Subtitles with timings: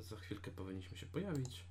[0.00, 1.66] Za chwilkę powinniśmy się pojawić.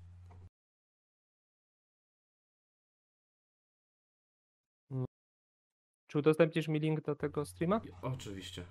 [6.07, 7.81] Czy udostępnisz mi link do tego streama?
[8.02, 8.65] Oczywiście.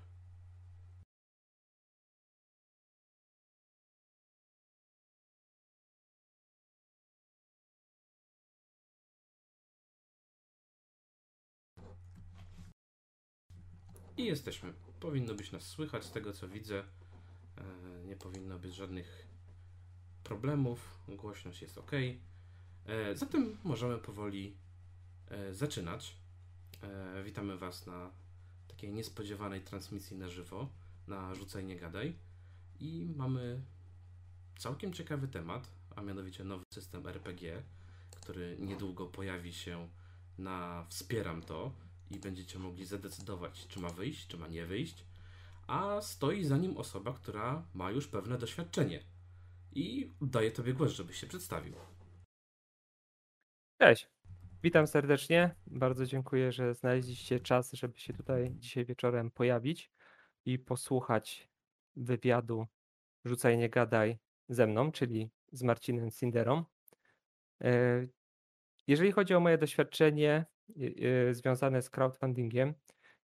[14.17, 14.73] I jesteśmy.
[14.99, 16.83] Powinno być nas słychać z tego co widzę.
[17.57, 17.63] E,
[18.05, 19.27] nie powinno być żadnych
[20.29, 20.99] problemów.
[21.07, 21.91] Głośność jest ok.
[22.85, 24.55] E, zatem możemy powoli
[25.27, 26.15] e, zaczynać.
[27.25, 28.11] Witamy Was na
[28.67, 30.69] takiej niespodziewanej transmisji na żywo
[31.09, 32.15] na Rzucaj Nie Gadaj.
[32.79, 33.61] I mamy
[34.57, 37.63] całkiem ciekawy temat, a mianowicie nowy system RPG,
[38.21, 39.87] który niedługo pojawi się
[40.37, 41.71] na Wspieram to
[42.11, 45.05] i będziecie mogli zadecydować, czy ma wyjść, czy ma nie wyjść.
[45.67, 49.03] A stoi za nim osoba, która ma już pewne doświadczenie.
[49.71, 51.73] I daję Tobie głos, żebyś się przedstawił.
[53.81, 54.09] Cześć.
[54.63, 55.55] Witam serdecznie.
[55.67, 59.91] Bardzo dziękuję, że znaleźliście czas, żeby się tutaj dzisiaj wieczorem pojawić
[60.45, 61.49] i posłuchać
[61.95, 62.67] wywiadu
[63.25, 64.17] Rzucaj nie gadaj
[64.49, 66.63] ze mną, czyli z Marcinem Cinderą.
[67.61, 68.07] E,
[68.87, 70.45] jeżeli chodzi o moje doświadczenie
[71.31, 72.73] związane z crowdfundingiem,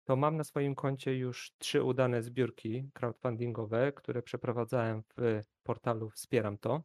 [0.07, 6.59] to mam na swoim koncie już trzy udane zbiórki crowdfundingowe, które przeprowadzałem w portalu Wspieram
[6.59, 6.83] to.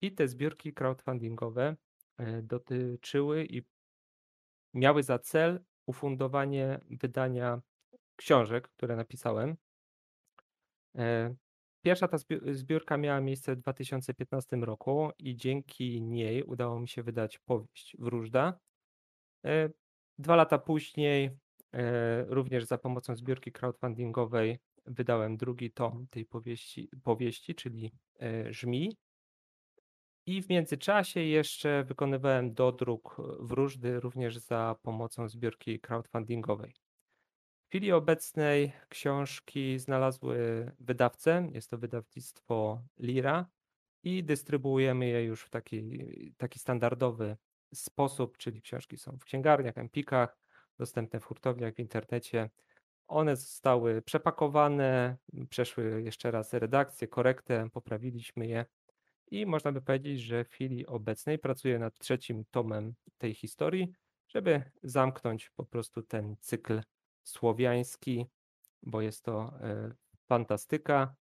[0.00, 1.76] I te zbiórki crowdfundingowe
[2.18, 3.62] e, dotyczyły i
[4.74, 7.60] miały za cel ufundowanie wydania
[8.16, 9.56] książek, które napisałem.
[10.96, 11.34] E,
[11.82, 12.16] pierwsza ta
[12.52, 18.58] zbiórka miała miejsce w 2015 roku i dzięki niej udało mi się wydać powieść Wróżda.
[20.18, 21.30] Dwa lata później,
[22.26, 27.92] również za pomocą zbiórki crowdfundingowej, wydałem drugi tom tej powieści, powieści czyli
[28.50, 28.96] Żmi.
[30.26, 36.74] I w międzyczasie jeszcze wykonywałem dodruk wróżdy również za pomocą zbiórki crowdfundingowej.
[37.64, 43.46] W chwili obecnej książki znalazły wydawcę, jest to wydawnictwo Lira
[44.02, 46.04] i dystrybuujemy je już w taki,
[46.36, 47.36] taki standardowy
[47.74, 50.41] sposób, czyli książki są w księgarniach, empikach,
[50.78, 52.50] dostępne w hurtowniach, w internecie.
[53.08, 55.16] One zostały przepakowane,
[55.50, 58.64] przeszły jeszcze raz redakcję, korektę, poprawiliśmy je
[59.30, 63.92] i można by powiedzieć, że w chwili obecnej pracuję nad trzecim tomem tej historii,
[64.28, 66.80] żeby zamknąć po prostu ten cykl
[67.22, 68.26] słowiański,
[68.82, 69.92] bo jest to e,
[70.28, 71.14] fantastyka,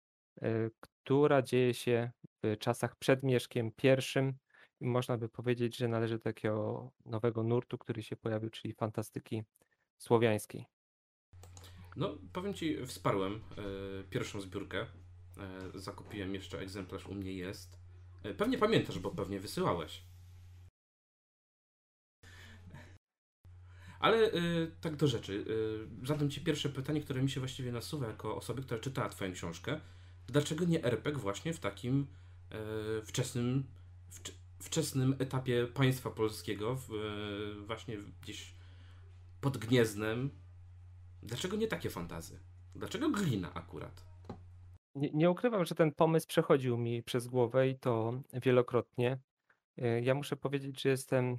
[0.42, 2.12] e, która dzieje się
[2.44, 4.34] w czasach przed Mieszkiem I.
[4.82, 9.44] Można by powiedzieć, że należy do takiego nowego nurtu, który się pojawił, czyli fantastyki
[9.98, 10.66] słowiańskiej.
[11.96, 13.40] No, powiem Ci, wsparłem y,
[14.10, 14.86] pierwszą zbiórkę.
[15.76, 17.78] Y, zakupiłem jeszcze egzemplarz, u mnie jest.
[18.24, 20.04] E, pewnie pamiętasz, bo pewnie wysyłałeś.
[24.00, 24.32] Ale
[24.82, 25.46] tak do rzeczy.
[26.04, 29.82] Zadam Ci pierwsze pytanie, które mi się właściwie nasuwa jako osoby, która czytała Twoją książkę.
[30.28, 32.08] Dlaczego nie RPG właśnie w takim
[33.04, 33.64] wczesnym,
[34.10, 34.39] wcz
[34.69, 36.90] wczesnym etapie państwa polskiego, w,
[37.68, 38.53] właśnie gdzieś
[39.41, 40.30] pod Gniezdnem?
[41.24, 42.40] Dlaczego nie takie fantazy?
[42.75, 44.06] Dlaczego glina akurat?
[44.96, 49.19] Nie, nie ukrywam, że ten pomysł przechodził mi przez głowę i to wielokrotnie.
[49.78, 51.38] E, ja muszę powiedzieć, że jestem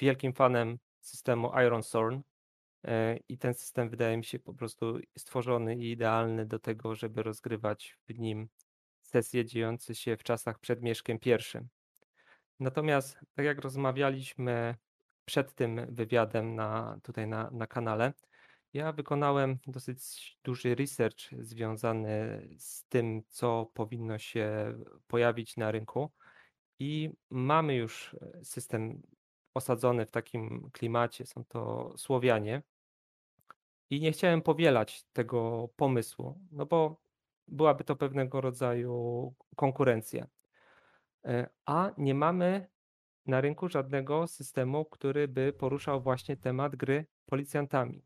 [0.00, 2.20] wielkim fanem systemu Iron Thorn
[2.84, 7.22] e, i ten system wydaje mi się po prostu stworzony i idealny do tego, żeby
[7.22, 8.48] rozgrywać w nim
[9.02, 11.68] sesje dziejące się w czasach przed Mieszkiem I.
[12.60, 14.74] Natomiast tak jak rozmawialiśmy
[15.24, 18.12] przed tym wywiadem na, tutaj na, na kanale,
[18.74, 24.74] ja wykonałem dosyć duży research związany z tym, co powinno się
[25.06, 26.10] pojawić na rynku
[26.78, 29.02] i mamy już e, system
[29.54, 32.62] osadzony w takim klimacie, są to Słowianie.
[33.90, 37.00] I nie chciałem powielać tego pomysłu, no bo
[37.48, 40.26] byłaby to pewnego rodzaju konkurencja.
[41.24, 42.66] E, a nie mamy
[43.26, 48.04] na rynku żadnego systemu, który by poruszał właśnie temat gry policjantami.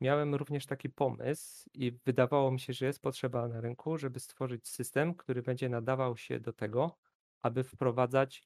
[0.00, 4.68] Miałem również taki pomysł i wydawało mi się, że jest potrzeba na rynku, żeby stworzyć
[4.68, 6.98] system, który będzie nadawał się do tego,
[7.42, 8.42] aby wprowadzać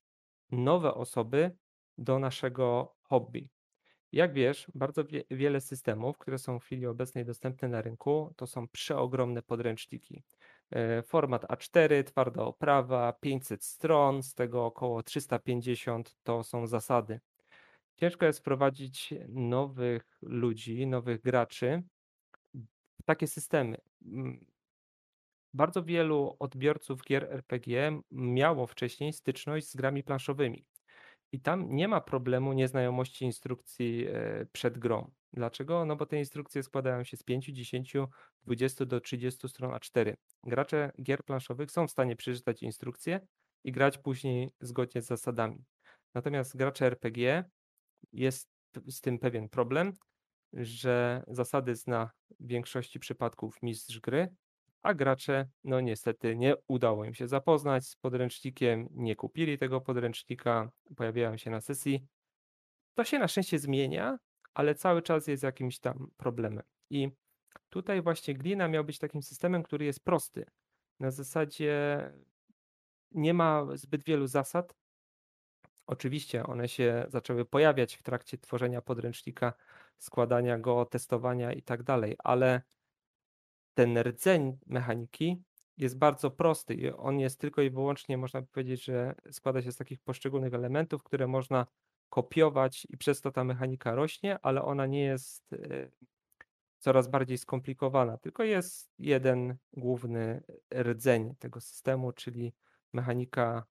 [0.50, 1.56] nowe osoby
[1.98, 3.48] do naszego hobby.
[4.12, 8.46] Jak wiesz, bardzo wie, wiele systemów, które są w chwili obecnej dostępne na rynku, to
[8.46, 10.22] są przeogromne podręczniki.
[10.70, 17.20] E, format A4, twarda oprawa, 500 stron, z tego około 350 to są zasady.
[17.96, 21.82] Ciężko jest wprowadzić nowych ludzi, nowych graczy
[23.00, 23.76] w takie systemy.
[25.54, 30.64] bardzo wielu odbiorców gier RPG miało wcześniej styczność z grami planszowymi.
[31.32, 35.10] I tam nie ma problemu nieznajomości instrukcji e, przed grą.
[35.32, 35.84] Dlaczego?
[35.84, 37.96] No bo te instrukcje składają się z 5, 10,
[38.46, 40.14] 20 do 30 stron A4.
[40.44, 43.20] Gracze gier planszowych są w stanie przeczytać instrukcje
[43.64, 45.64] i grać później zgodnie z zasadami.
[46.14, 47.44] Natomiast gracze RPG
[48.12, 48.48] jest
[48.88, 49.92] z tym pewien problem,
[50.52, 52.10] że zasady zna
[52.40, 54.28] w większości przypadków mistrz gry,
[54.82, 60.70] a gracze, no niestety, nie udało im się zapoznać z podręcznikiem, nie kupili tego podręcznika,
[60.96, 62.06] pojawiają się na sesji.
[62.94, 64.18] To się na szczęście zmienia,
[64.54, 66.64] ale cały czas jest jakimś tam problemem.
[66.90, 67.10] I
[67.68, 70.46] tutaj właśnie Glina miał być takim systemem, który jest prosty.
[71.00, 72.00] Na zasadzie
[73.10, 74.76] nie ma zbyt wielu zasad.
[75.86, 79.52] Oczywiście one się zaczęły pojawiać w trakcie tworzenia podręcznika,
[79.98, 82.62] składania go, testowania i tak dalej, ale
[83.74, 85.42] ten rdzeń mechaniki
[85.76, 89.76] jest bardzo prosty i on jest tylko i wyłącznie, można powiedzieć, że składa się z
[89.76, 91.66] takich poszczególnych elementów, które można
[92.08, 95.90] kopiować i przez to ta mechanika rośnie, ale ona nie jest e,
[96.78, 100.42] coraz bardziej skomplikowana, tylko jest jeden główny
[100.74, 102.52] rdzeń tego systemu, czyli
[102.92, 103.66] mechanika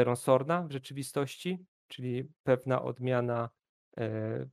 [0.00, 3.50] Iron Sworda w rzeczywistości, czyli pewna odmiana
[3.96, 4.48] e,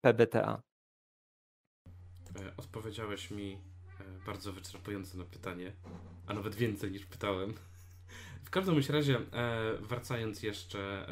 [0.00, 0.62] PBTA.
[2.40, 3.58] E, odpowiedziałeś mi
[4.26, 5.72] bardzo wyczerpująco na pytanie,
[6.26, 7.54] a nawet więcej niż pytałem.
[8.44, 9.20] W każdym razie,
[9.80, 11.06] wracając jeszcze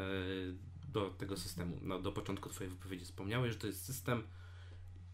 [0.89, 1.79] do tego systemu.
[1.83, 4.23] No, do początku Twojej wypowiedzi wspomniałeś, że to jest system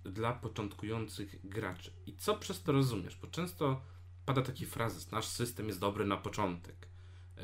[0.04, 1.90] dla początkujących graczy.
[2.06, 3.16] I co przez to rozumiesz?
[3.16, 3.80] Bo często
[4.26, 6.88] pada taki frazes, nasz system jest dobry na początek.
[7.36, 7.42] Yy,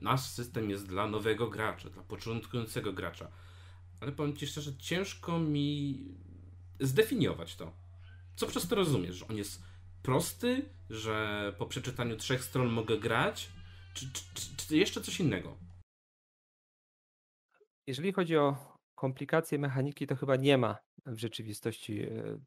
[0.00, 3.28] nasz system jest dla nowego gracza, dla początkującego gracza.
[4.00, 5.98] Ale powiem Ci szczerze, ciężko mi
[6.80, 7.72] zdefiniować to.
[8.36, 9.16] Co przez to rozumiesz?
[9.16, 9.62] Że on jest
[10.02, 13.48] prosty, że po przeczytaniu trzech stron mogę grać?
[13.94, 15.56] Czy, czy, czy jeszcze coś innego?
[17.86, 22.38] Jeżeli chodzi o komplikacje mechaniki, to chyba nie ma w rzeczywistości e,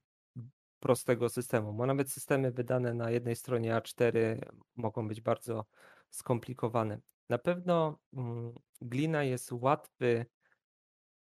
[0.80, 4.40] prostego systemu, bo nawet systemy wydane na jednej stronie A4
[4.76, 5.66] mogą być bardzo
[6.10, 7.00] skomplikowane.
[7.30, 10.26] Na pewno mm, glina jest łatwy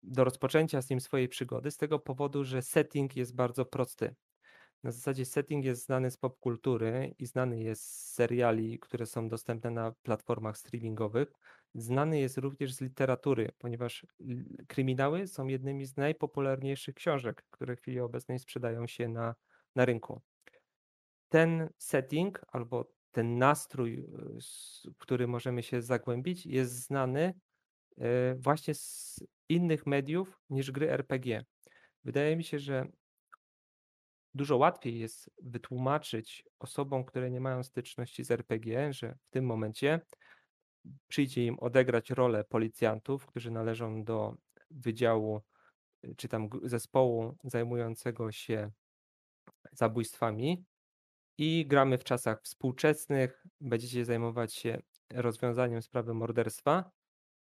[0.03, 4.15] do rozpoczęcia z nim swojej przygody z tego powodu, że setting jest bardzo prosty.
[4.83, 9.71] Na zasadzie setting jest znany z popkultury i znany jest z seriali, które są dostępne
[9.71, 11.31] na platformach streamingowych.
[11.75, 14.05] Znany jest również z literatury, ponieważ
[14.67, 19.35] kryminały są jednymi z najpopularniejszych książek, które w chwili obecnej sprzedają się na,
[19.75, 20.21] na rynku.
[21.29, 24.05] Ten setting albo ten nastrój,
[24.85, 27.33] w który możemy się zagłębić, jest znany
[27.97, 29.19] e, właśnie z
[29.49, 31.45] innych mediów niż gry RPG.
[32.03, 32.87] Wydaje mi się, że
[34.33, 39.99] dużo łatwiej jest wytłumaczyć osobom, które nie mają styczności z RPG, że w tym momencie
[41.07, 44.35] przyjdzie im odegrać rolę policjantów, którzy należą do
[44.71, 45.41] wydziału
[46.05, 48.71] y, czy tam zespołu zajmującego się
[49.71, 50.65] zabójstwami
[51.37, 54.81] i gramy w czasach współczesnych, będziecie zajmować się
[55.13, 56.91] rozwiązaniem sprawy morderstwa,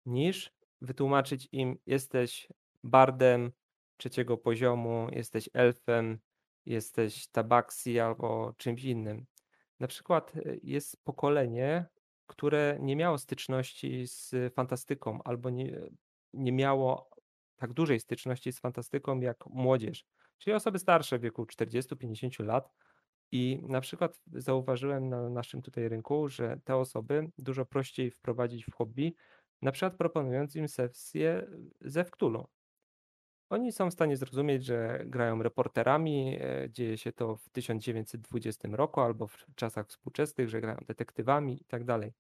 [0.06, 2.48] niż wytłumaczyć im, jesteś
[2.84, 3.52] bardem
[3.98, 6.20] trzeciego poziomu, jesteś elfem,
[6.66, 9.26] jesteś tabaksi albo czymś innym.
[9.80, 11.86] Na przykład y, jest pokolenie,
[12.32, 15.82] które nie miało styczności z fantastyką albo nie,
[16.34, 17.10] nie miało
[17.56, 20.06] tak dużej styczności z fantastyką jak młodzież,
[20.38, 22.72] czyli osoby starsze w wieku 40-50 lat.
[23.32, 28.74] I na przykład zauważyłem na naszym tutaj rynku, że te osoby dużo prościej wprowadzić w
[28.74, 29.14] hobby,
[29.62, 31.48] na przykład proponując im sesję
[31.82, 32.48] ze Wktulu.
[33.50, 39.02] Oni są w stanie zrozumieć, że grają reporterami, e, dzieje się to w 1920 roku
[39.02, 42.14] albo w czasach współczesnych, że grają detektywami i tak dalej.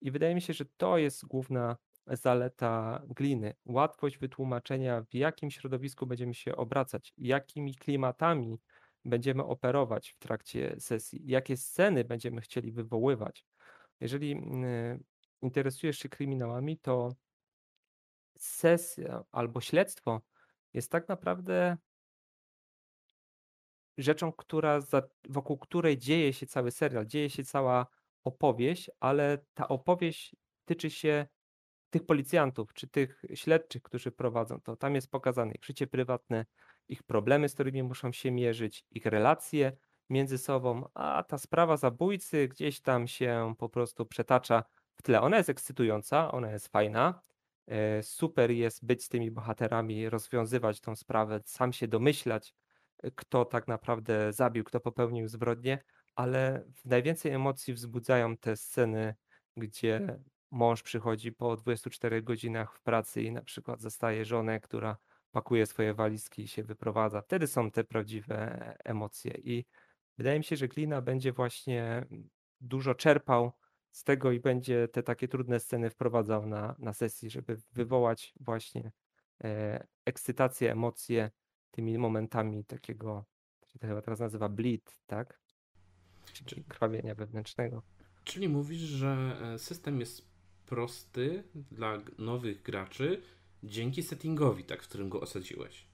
[0.00, 1.76] I wydaje mi się, że to jest główna
[2.06, 3.54] zaleta gliny.
[3.64, 8.60] Łatwość wytłumaczenia, w jakim środowisku będziemy się obracać, jakimi klimatami
[9.04, 13.46] będziemy operować w trakcie sesji, jakie sceny będziemy chcieli wywoływać.
[14.00, 15.04] Jeżeli mm,
[15.42, 17.14] interesujesz się kryminałami, to
[18.38, 20.20] sesja albo śledztwo
[20.74, 21.76] jest tak naprawdę
[23.98, 24.80] rzeczą, która
[25.28, 27.86] wokół której dzieje się cały serial, dzieje się cała
[28.26, 31.26] opowieść, ale ta opowieść tyczy się
[31.90, 34.76] tych policjantów czy tych śledczych, którzy prowadzą to.
[34.76, 36.46] Tam jest pokazane ich życie prywatne,
[36.88, 39.76] ich problemy, z którymi muszą się mierzyć, ich relacje
[40.10, 44.64] między sobą, a ta sprawa zabójcy gdzieś tam się po prostu przetacza
[44.94, 45.20] w tle.
[45.20, 47.20] Ona jest ekscytująca, ona jest fajna.
[47.66, 52.54] E, super jest być z tymi bohaterami, rozwiązywać tą sprawę, sam się domyślać,
[53.14, 55.78] kto tak naprawdę zabił, kto popełnił zbrodnię,
[56.16, 59.14] ale najwięcej emocji wzbudzają te sceny,
[59.56, 60.18] gdzie
[60.50, 64.96] mąż przychodzi po 24 godzinach w pracy i na przykład zastaje żonę, która
[65.30, 67.22] pakuje swoje walizki i się wyprowadza.
[67.22, 69.64] Wtedy są te prawdziwe emocje i
[70.18, 72.06] wydaje mi się, że Glina będzie właśnie
[72.60, 73.52] dużo czerpał
[73.90, 78.92] z tego i będzie te takie trudne sceny wprowadzał na, na sesji, żeby wywołać właśnie
[79.44, 81.30] e, ekscytację, emocje
[81.70, 83.24] tymi momentami takiego,
[83.60, 85.40] to się chyba teraz nazywa bleed, tak?
[86.32, 87.82] Czyli krwawienia wewnętrznego.
[88.24, 90.22] Czyli mówisz, że e, system jest
[90.66, 93.22] prosty dla nowych graczy
[93.62, 95.86] dzięki settingowi, tak, w którym go osadziłeś.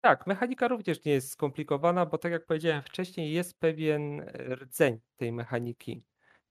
[0.00, 5.32] Tak, mechanika również nie jest skomplikowana, bo tak jak powiedziałem wcześniej, jest pewien rdzeń tej
[5.32, 6.04] mechaniki.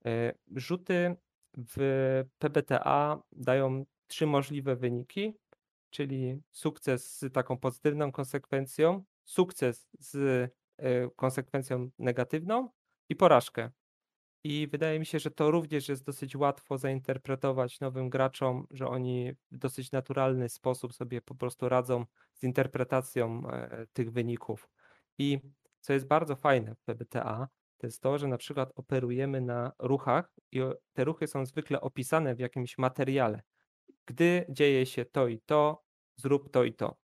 [0.05, 1.15] E, rzuty
[1.57, 5.33] w PBTA dają trzy możliwe wyniki,
[5.89, 10.15] czyli sukces z taką pozytywną konsekwencją, sukces z
[10.77, 12.69] e, konsekwencją negatywną
[13.09, 13.71] i porażkę.
[14.43, 19.33] I wydaje mi się, że to również jest dosyć łatwo zainterpretować nowym graczom, że oni
[19.51, 24.69] w dosyć naturalny sposób sobie po prostu radzą z interpretacją e, tych wyników.
[25.17, 25.39] I
[25.81, 27.47] co jest bardzo fajne w PBTA,
[27.77, 30.61] to jest to, że na przykład operujemy na ruchach i
[30.93, 33.41] te ruchy są zwykle opisane w jakimś materiale.
[34.05, 35.83] Gdy dzieje się to i to,
[36.15, 36.97] zrób to i to.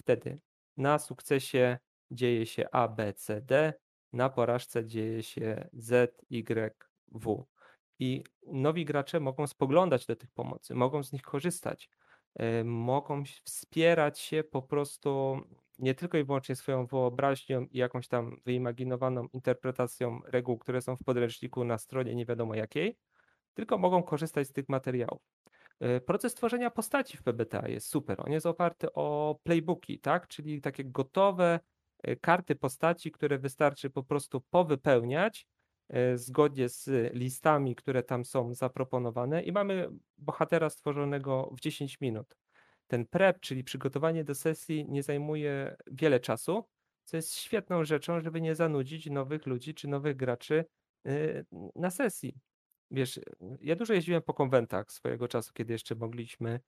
[0.00, 0.40] Wtedy
[0.76, 1.78] na sukcesie
[2.10, 3.72] dzieje się A, B, C, D,
[4.12, 6.74] na porażce dzieje się Z, Y,
[7.12, 7.46] W.
[7.98, 11.90] I nowi gracze mogą spoglądać do tych pomocy, mogą z nich korzystać,
[12.34, 15.40] e, mogą wspierać się po prostu
[15.78, 21.04] nie tylko i wyłącznie swoją wyobraźnią i jakąś tam wyimaginowaną interpretacją reguł, które są w
[21.04, 22.98] podręczniku na stronie nie wiadomo jakiej,
[23.54, 25.22] tylko mogą korzystać z tych materiałów.
[25.80, 28.20] E, proces tworzenia postaci w PBTA jest super.
[28.20, 30.28] On jest oparty o playbooki, tak?
[30.28, 31.60] czyli takie gotowe
[32.20, 35.46] karty postaci, które wystarczy po prostu powypełniać
[35.88, 39.88] e, zgodnie z listami, które tam są zaproponowane i mamy
[40.18, 42.36] bohatera stworzonego w 10 minut
[42.88, 46.64] ten prep, czyli przygotowanie do sesji, nie zajmuje wiele czasu,
[47.04, 50.64] co jest świetną rzeczą, żeby nie zanudzić nowych ludzi czy nowych graczy
[51.06, 52.34] y, na sesji.
[52.90, 53.20] Wiesz,
[53.60, 56.60] ja dużo jeździłem po konwentach swojego czasu, kiedy jeszcze mogliśmy,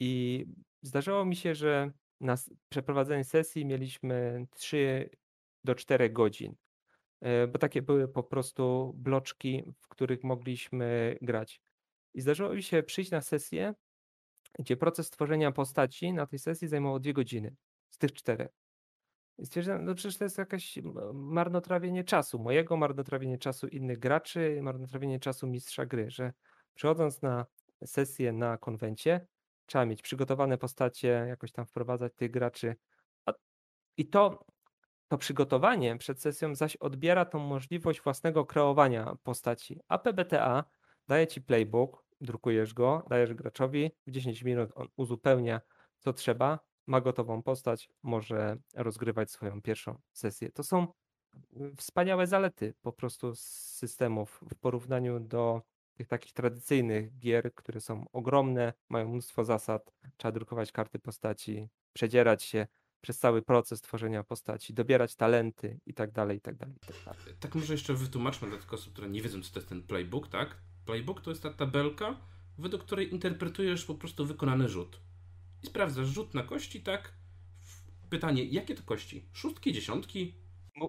[0.00, 0.46] i
[0.82, 1.90] zdarzało mi się, że
[2.20, 2.34] na
[2.68, 5.10] przeprowadzenie sesji mieliśmy 3
[5.64, 6.54] do 4 godzin,
[7.24, 11.60] y, bo takie były po prostu bloczki, w których mogliśmy grać.
[12.14, 13.74] I zdarzyło mi się przyjść na sesję
[14.58, 17.56] gdzie proces tworzenia postaci na tej sesji zajmował dwie godziny
[17.90, 18.50] z tych czterech.
[19.38, 20.78] I stwierdziłem, no przecież to jest jakieś
[21.12, 26.32] marnotrawienie czasu, mojego marnotrawienie czasu innych graczy, marnotrawienie czasu mistrza gry, że
[26.74, 27.46] przychodząc na
[27.84, 29.26] sesję na konwencie,
[29.70, 32.76] trzeba mieć przygotowane postacie, jakoś tam wprowadzać tych graczy.
[33.96, 34.44] I to,
[35.08, 39.80] to przygotowanie przed sesją zaś odbiera tą możliwość własnego kreowania postaci.
[39.88, 40.64] A PBTA
[41.08, 45.60] daje ci playbook, drukujesz go, dajesz graczowi, w 10 minut on uzupełnia
[45.98, 50.52] co trzeba, ma gotową postać, może rozgrywać swoją pierwszą sesję.
[50.52, 50.86] To są
[51.56, 53.40] mm, wspaniałe zalety po prostu z
[53.76, 55.62] systemów w porównaniu do
[56.00, 62.42] tych takich tradycyjnych gier, które są ogromne, mają mnóstwo zasad, trzeba drukować karty postaci, przedzierać
[62.42, 62.66] się
[63.00, 66.76] przez cały proces tworzenia postaci, dobierać talenty i tak dalej, i tak dalej.
[67.04, 69.82] Tak, tak może jeszcze wytłumaczmy dla tych osób, które nie wiedzą, co to jest ten
[69.82, 70.56] playbook, tak?
[70.86, 72.16] Playbook to jest ta tabelka,
[72.58, 75.00] według której interpretujesz po prostu wykonany rzut.
[75.62, 77.12] I sprawdzasz rzut na kości, tak?
[78.10, 79.28] Pytanie, jakie to kości?
[79.32, 80.34] Szóstki, dziesiątki?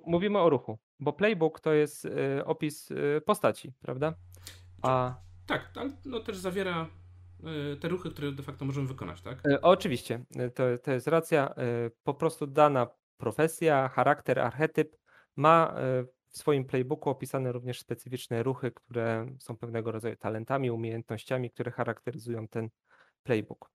[0.06, 4.16] Mówimy o ruchu, bo playbook to jest y, opis y, postaci, prawda?
[4.82, 5.16] A...
[5.46, 6.90] Tak, ale no też zawiera
[7.74, 9.44] y, te ruchy, które de facto możemy wykonać, tak?
[9.62, 11.54] Oczywiście, to, to jest racja.
[12.04, 14.98] Po prostu dana profesja, charakter, archetyp
[15.36, 15.76] ma
[16.32, 22.48] w swoim playbooku opisane również specyficzne ruchy, które są pewnego rodzaju talentami, umiejętnościami, które charakteryzują
[22.48, 22.70] ten
[23.24, 23.72] playbook.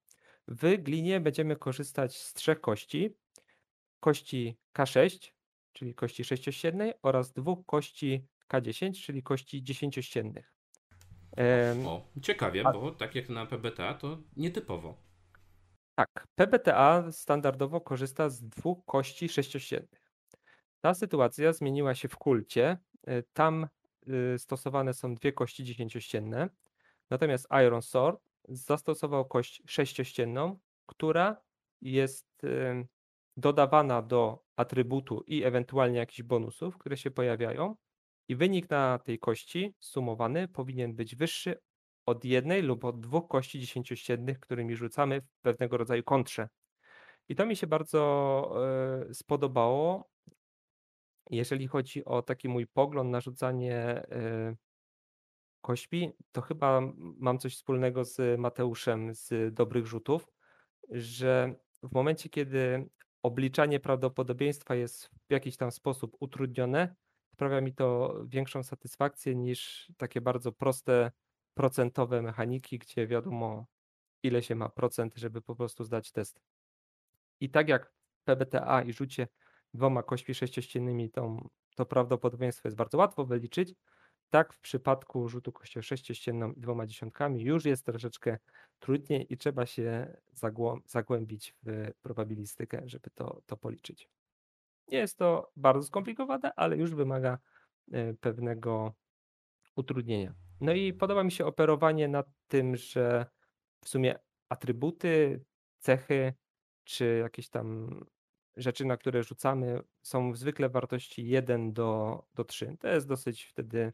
[0.48, 3.16] W glinie będziemy korzystać z trzech kości.
[4.00, 5.32] Kości K6,
[5.72, 10.55] czyli kości sześciościennej oraz dwóch kości K10, czyli kości dziesięciościennych.
[11.86, 12.72] O, ciekawie, A...
[12.72, 15.06] bo tak jak na PBTA to nietypowo.
[15.94, 20.12] Tak, PBTA standardowo korzysta z dwóch kości sześciościennych.
[20.80, 22.78] Ta sytuacja zmieniła się w kulcie.
[23.08, 23.66] Y, tam
[24.34, 26.48] y, stosowane są dwie kości dziesięciościenne,
[27.10, 31.36] natomiast Iron Sword zastosował kość sześciościenną, która
[31.82, 32.86] jest y,
[33.36, 37.76] dodawana do atrybutu i ewentualnie jakichś bonusów, które się pojawiają.
[38.28, 41.60] I wynik na tej kości sumowany powinien być wyższy
[42.06, 46.48] od jednej lub od dwóch kości dziesięciościennych, którymi rzucamy w pewnego rodzaju kontrze.
[47.28, 48.54] I to mi się bardzo
[49.12, 50.10] spodobało,
[51.30, 54.02] Jeżeli chodzi o taki mój pogląd na rzucanie
[54.52, 54.56] y,
[55.60, 60.26] kośćmi, to chyba mam coś wspólnego z Mateuszem z Dobrych Rzutów,
[60.90, 62.88] że w momencie, kiedy
[63.22, 66.94] obliczanie prawdopodobieństwa jest w jakiś tam sposób utrudnione,
[67.36, 71.10] sprawia mi to większą satysfakcję niż takie bardzo proste
[71.54, 73.66] procentowe mechaniki, gdzie wiadomo
[74.22, 76.40] ile się ma procent, żeby po prostu zdać test.
[77.40, 77.92] I tak jak
[78.24, 79.28] PBTA i rzucie
[79.74, 81.36] dwoma kośćmi sześciościennymi to,
[81.74, 83.74] to prawdopodobieństwo jest bardzo łatwo wyliczyć,
[84.30, 88.38] tak w przypadku rzutu kością sześciościenną i dwoma dziesiątkami już jest troszeczkę
[88.78, 90.16] trudniej i trzeba się
[90.86, 94.08] zagłębić w probabilistykę, żeby to, to policzyć.
[94.88, 97.38] Nie jest to bardzo skomplikowane, ale już wymaga
[97.92, 98.94] e, pewnego
[99.76, 100.34] utrudnienia.
[100.60, 103.26] No i podoba mi się operowanie nad tym, że
[103.84, 105.44] w sumie atrybuty,
[105.78, 106.34] cechy
[106.84, 108.00] czy jakieś tam
[108.56, 112.76] rzeczy, na które rzucamy, są zwykle wartości 1 do, do 3.
[112.80, 113.92] To jest dosyć wtedy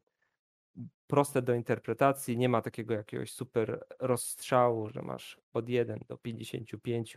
[1.07, 2.39] proste do interpretacji.
[2.39, 7.17] Nie ma takiego jakiegoś super rozstrzału, że masz od 1 do 55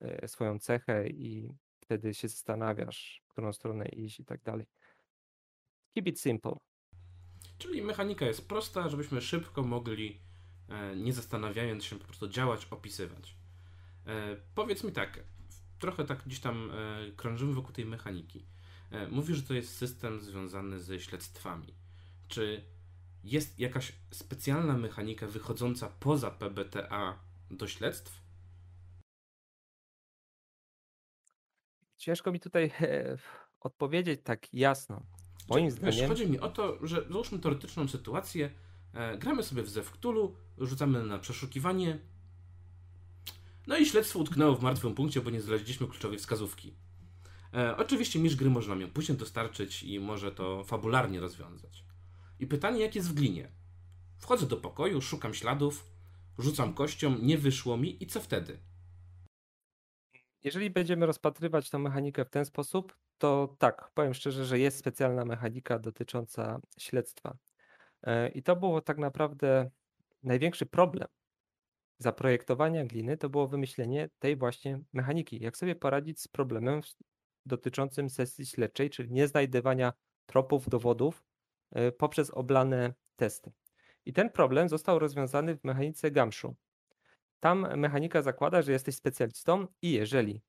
[0.00, 1.54] e, swoją cechę i
[1.86, 4.66] wtedy się zastanawiasz, w którą stronę iść i tak dalej.
[5.94, 6.56] Keep it simple.
[7.58, 10.20] Czyli mechanika jest prosta, żebyśmy szybko mogli,
[10.68, 13.36] e, nie zastanawiając się, po prostu działać, opisywać.
[14.06, 15.24] E, powiedz mi tak,
[15.78, 16.72] trochę tak gdzieś tam
[17.16, 18.46] krążymy wokół tej mechaniki.
[19.10, 21.74] Mówisz, że to jest system związany ze śledztwami.
[22.28, 22.64] Czy
[23.24, 27.18] jest jakaś specjalna mechanika wychodząca poza PBTA
[27.50, 28.25] do śledztw?
[32.06, 33.16] Ciężko mi tutaj e,
[33.60, 35.02] odpowiedzieć tak jasno.
[35.48, 36.08] Moim zdaniem.
[36.08, 38.50] Chodzi mi o to, że załóżmy teoretyczną sytuację.
[38.94, 41.98] E, gramy sobie w Zewktulu, rzucamy na przeszukiwanie.
[43.66, 46.74] No i śledztwo utknęło w martwym punkcie, bo nie znaleźliśmy kluczowej wskazówki.
[47.54, 51.84] E, oczywiście misz gry można ją później dostarczyć i może to fabularnie rozwiązać.
[52.40, 53.48] I pytanie, jak jest w glinie?
[54.18, 55.86] Wchodzę do pokoju, szukam śladów,
[56.38, 58.58] rzucam kością, nie wyszło mi i co wtedy?
[60.46, 65.24] Jeżeli będziemy rozpatrywać tę mechanikę w ten sposób, to tak, powiem szczerze, że jest specjalna
[65.24, 67.36] mechanika dotycząca śledztwa.
[68.02, 69.70] E, I to było tak naprawdę
[70.22, 71.08] największy problem
[71.98, 75.42] zaprojektowania gliny, to było wymyślenie tej właśnie mechaniki.
[75.42, 76.80] Jak sobie poradzić z problemem
[77.46, 79.92] dotyczącym sesji śledczej, czyli nie znajdywania
[80.26, 81.22] tropów, dowodów
[81.70, 83.52] E, poprzez oblane testy.
[84.04, 86.54] I ten problem został rozwiązany w mechanice Gamszu.
[87.40, 90.42] Tam mechanika zakłada, że jesteś specjalistą i jeżeli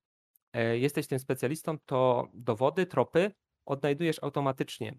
[0.54, 3.32] e, jesteś tym specjalistą, to dowody, tropy
[3.66, 4.98] odnajdujesz automatycznie.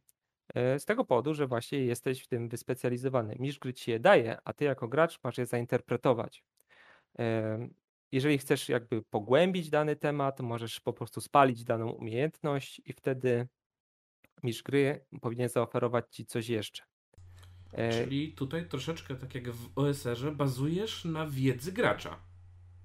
[0.54, 3.36] E, z tego powodu, że właśnie jesteś w tym wyspecjalizowany.
[3.38, 6.44] Mistrz gry ci je daje, a ty jako gracz masz je zainterpretować.
[8.12, 13.48] Jeżeli chcesz jakby pogłębić dany temat, możesz po prostu spalić daną umiejętność i wtedy
[14.42, 16.82] mistrz gry powinien zaoferować ci coś jeszcze.
[17.72, 22.18] E, Czyli tutaj troszeczkę tak jak w OSR-ze bazujesz na wiedzy gracza.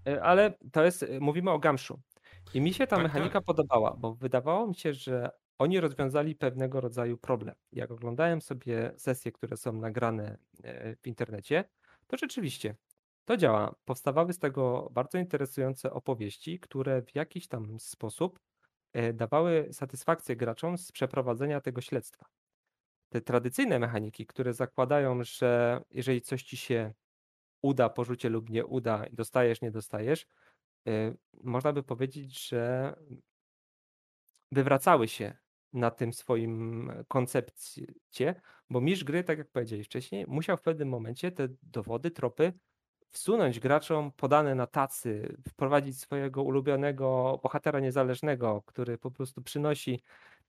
[0.07, 1.99] E, ale to jest, e, mówimy o Gamszu.
[2.53, 3.43] I mi się ta tak, mechanika tak.
[3.43, 7.55] podobała, bo wydawało mi się, że oni rozwiązali pewnego rodzaju problem.
[7.71, 10.37] Jak oglądałem sobie sesje, które są nagrane
[11.01, 11.63] w internecie,
[12.07, 12.75] to rzeczywiście
[13.25, 13.75] to działa.
[13.85, 18.39] Powstawały z tego bardzo interesujące opowieści, które w jakiś tam sposób
[19.13, 22.25] dawały satysfakcję graczom z przeprowadzenia tego śledztwa.
[23.13, 26.93] Te tradycyjne mechaniki, które zakładają, że jeżeli coś ci się
[27.61, 30.27] uda po rzucie lub nie uda, dostajesz, nie dostajesz,
[30.87, 32.93] e, można by powiedzieć, że
[34.51, 35.37] wywracały się
[35.73, 41.31] na tym swoim koncepcie, bo mistrz gry, tak jak powiedzieli wcześniej, musiał w pewnym momencie
[41.31, 42.53] te dowody, tropy
[43.09, 50.03] wsunąć graczom podane na tacy, wprowadzić swojego ulubionego bohatera niezależnego, który po prostu przynosi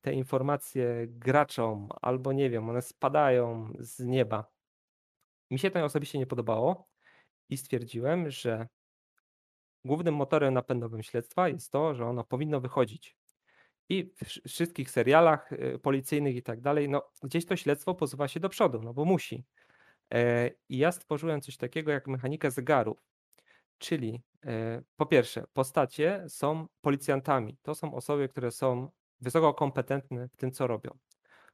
[0.04, 4.52] te informacje graczom, albo nie wiem, one spadają z nieba.
[5.50, 6.88] Mi się to osobiście nie podobało
[7.48, 8.68] i stwierdziłem, że
[9.84, 13.16] głównym motorem napędowym śledztwa jest to, że ono powinno wychodzić.
[13.88, 18.40] I w wszystkich serialach y, policyjnych i tak dalej, no gdzieś to śledztwo posuwa się
[18.40, 19.44] do przodu, no bo musi.
[20.14, 22.98] E, I ja stworzyłem coś takiego jak mechanikę zegarów.
[23.78, 27.58] Czyli e, po pierwsze, postacie są policjantami.
[27.62, 28.90] To są osoby, które są
[29.24, 30.90] wysoko kompetentne w tym, co robią.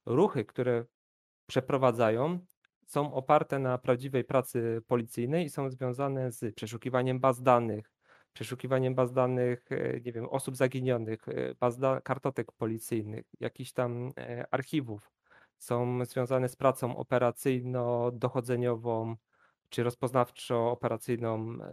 [0.07, 0.85] Ruchy, które
[1.47, 2.39] przeprowadzają,
[2.87, 7.93] są oparte na prawdziwej pracy policyjnej i są związane z przeszukiwaniem baz danych,
[8.33, 11.27] przeszukiwaniem baz danych, e, nie wiem, osób zaginionych,
[11.61, 14.13] baz kartotek policyjnych, jakichś tam
[14.51, 15.11] archiwów
[15.59, 19.17] są związane z pracą operacyjno-dochodzeniową
[19.69, 21.73] czy rozpoznawczo-operacyjną, e,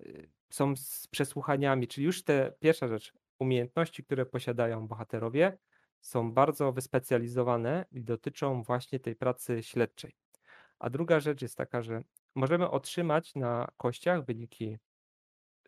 [0.50, 5.58] są z przesłuchaniami, czyli już te pierwsza rzecz, umiejętności, które posiadają bohaterowie,
[6.02, 10.16] są bardzo wyspecjalizowane i dotyczą właśnie tej pracy śledczej.
[10.80, 12.04] A druga rzecz jest taka, że
[12.36, 14.78] możemy otrzymać na kościach wyniki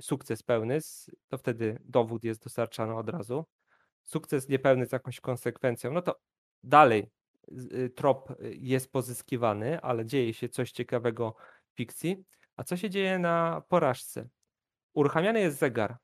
[0.02, 0.80] sukces pełny,
[1.28, 3.46] to wtedy dowód jest dostarczany od razu.
[4.04, 6.20] Sukces niepełny z jakąś konsekwencją, no to
[6.63, 7.12] dalej
[7.74, 11.36] y, trop jest pozyskiwany, ale dzieje się coś ciekawego
[11.74, 12.24] w fikcji.
[12.56, 14.30] A co się dzieje na porażce?
[14.94, 15.98] Uruchamiany jest zegar,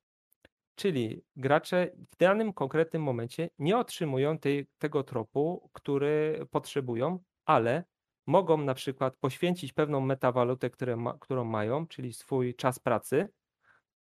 [0.75, 7.83] czyli gracze w danym konkretnym momencie nie otrzymują tej, tego tropu, który potrzebują, ale
[8.27, 13.29] mogą na przykład poświęcić pewną metawalutę, ma, którą mają, czyli swój czas pracy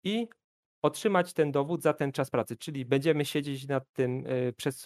[0.03, 0.27] i
[0.81, 4.85] otrzymać ten dowód za ten czas pracy, czyli będziemy siedzieć nad tym y, przez,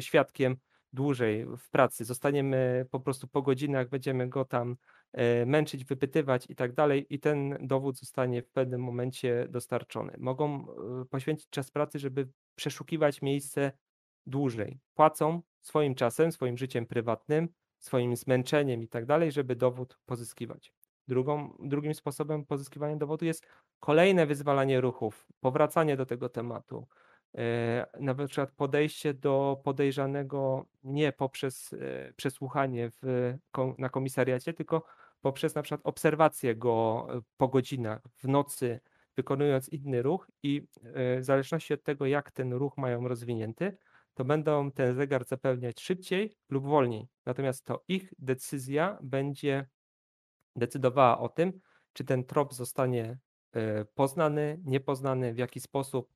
[0.00, 0.56] świadkiem
[0.92, 4.76] dłużej w pracy, zostaniemy po prostu po godzinach, będziemy go tam
[5.46, 10.14] męczyć, wypytywać i tak dalej, i ten dowód zostanie w pewnym momencie dostarczony.
[10.18, 10.66] Mogą
[11.02, 13.72] e, poświęcić czas pracy, żeby przeszukiwać miejsce
[14.26, 14.78] dłużej.
[14.94, 17.48] Płacą swoim czasem, swoim życiem prywatnym,
[17.78, 20.72] swoim zmęczeniem i tak dalej, żeby dowód pozyskiwać.
[21.08, 23.46] Drugą, drugim sposobem pozyskiwania dowodu jest
[23.80, 26.86] kolejne wyzwalanie ruchów, powracanie do tego tematu,
[27.38, 33.34] E, na przykład podejście do podejrzanego nie poprzez e, przesłuchanie w,
[33.78, 34.82] na komisariacie, tylko
[35.22, 38.80] poprzez na przykład obserwację go e, po godzinach, w nocy,
[39.16, 43.76] wykonując inny ruch i w zależności od tego, jak ten ruch mają rozwinięty,
[44.14, 47.08] to będą ten zegar zapewniać szybciej lub wolniej.
[47.26, 49.68] Natomiast to ich decyzja będzie
[50.56, 51.60] decydowała o tym,
[51.92, 53.18] czy ten trop zostanie
[53.94, 56.12] poznany, niepoznany, w jaki sposób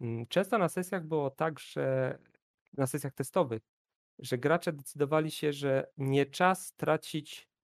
[0.00, 2.18] Mm, często na sesjach było tak, że
[2.72, 3.62] na sesjach testowych,
[4.18, 7.55] że gracze decydowali się, że nie czas tracić e,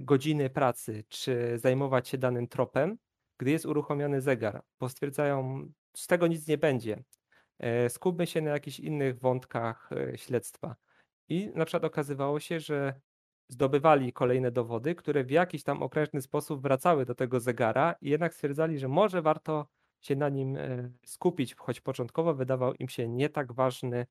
[0.00, 2.98] godziny pracy, czy zajmować się danym tropem,
[3.38, 7.04] gdy jest uruchomiony zegar, bo stwierdzają, z tego nic nie będzie.
[7.58, 10.76] E, skupmy się na jakichś innych wątkach e, śledztwa.
[11.28, 13.00] I na przykład okazywało się, że
[13.48, 18.34] zdobywali kolejne dowody, które w jakiś tam okrężny sposób wracały do tego zegara i jednak
[18.34, 19.66] stwierdzali, że może warto
[20.00, 24.06] się na nim e, skupić, choć początkowo wydawał im się nie tak ważny,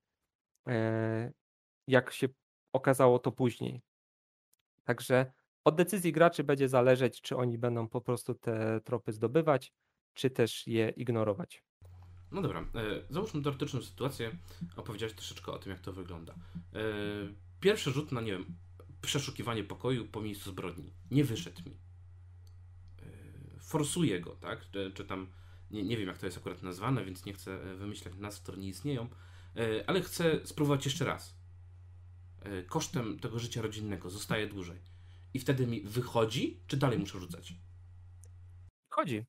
[0.67, 1.31] e,
[1.87, 2.27] jak się
[2.73, 3.81] okazało to później.
[4.83, 5.31] Także
[5.63, 9.73] od decyzji graczy będzie zależeć, czy oni będą po prostu te tropy zdobywać,
[10.13, 11.63] czy też je ignorować.
[12.31, 12.65] No dobra, e,
[13.09, 14.31] załóżmy teoretyczną sytuację.
[14.75, 16.35] Opowiedziałeś troszeczkę o tym, jak to wygląda.
[17.59, 18.45] Pierwszy rzut na, nie wiem,
[19.01, 20.93] przeszukiwanie pokoju po miejscu zbrodni.
[21.11, 21.77] Nie wyszedł mi.
[23.59, 24.71] Forsuję go, tak?
[24.71, 25.27] Czy, czy tam
[25.71, 28.57] nie, nie wiem jak to jest akurat nazwane, więc nie chcę e, wymyślać nazw, które
[28.57, 29.09] nie istnieją,
[29.55, 31.35] e, ale chcę spróbować jeszcze raz.
[32.41, 34.79] E, kosztem tego życia rodzinnego zostaje dłużej.
[35.33, 37.53] I wtedy mi wychodzi, czy dalej muszę rzucać?
[38.89, 39.25] Chodzi.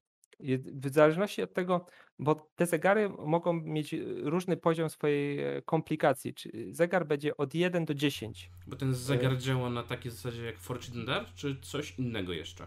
[0.74, 1.86] W zależności od tego,
[2.18, 6.34] bo te zegary mogą mieć różny poziom swojej komplikacji.
[6.34, 8.50] Czy zegar będzie od 1 do 10.
[8.66, 12.66] Bo ten zegar działa na takiej zasadzie jak Fortune Dar, czy coś innego jeszcze?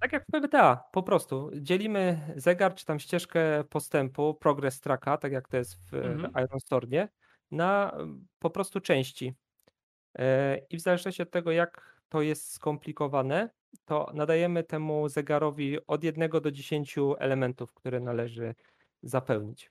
[0.00, 5.32] Tak jak w PBTA, po prostu dzielimy zegar czy tam ścieżkę postępu, progress tracka, tak
[5.32, 6.32] jak to jest w, mhm.
[6.44, 7.08] Iron Stormie,
[7.50, 7.96] na
[8.38, 9.34] po prostu części.
[10.18, 13.50] E, I w zależności od tego, jak to jest skomplikowane,
[13.84, 18.54] to nadajemy temu zegarowi od 1 do 10 elementów, które należy
[19.02, 19.70] zapełnić.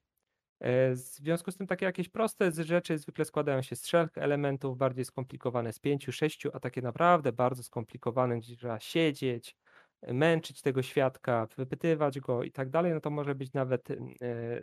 [0.60, 4.78] E, w związku z tym takie jakieś proste rzeczy zwykle składają się z trzech elementów,
[4.78, 9.56] bardziej skomplikowane z pięciu, sześciu, a takie naprawdę bardzo skomplikowane, gdzie trzeba siedzieć,
[10.08, 13.98] męczyć tego świadka, wypytywać go i tak dalej, no to może być nawet e,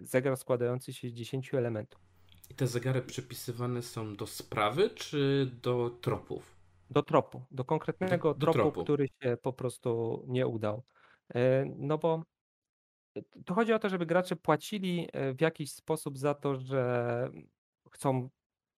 [0.01, 2.01] zegar składający się z 10 elementów.
[2.51, 6.56] I te zegary przypisywane są do sprawy czy do tropów?
[6.91, 10.83] Do tropu, do konkretnego do, do tropu, tropu, który się po prostu nie udał.
[11.35, 12.23] E, no bo
[13.45, 17.31] to chodzi o to, żeby gracze płacili e, w jakiś sposób za to, że
[17.91, 18.29] chcą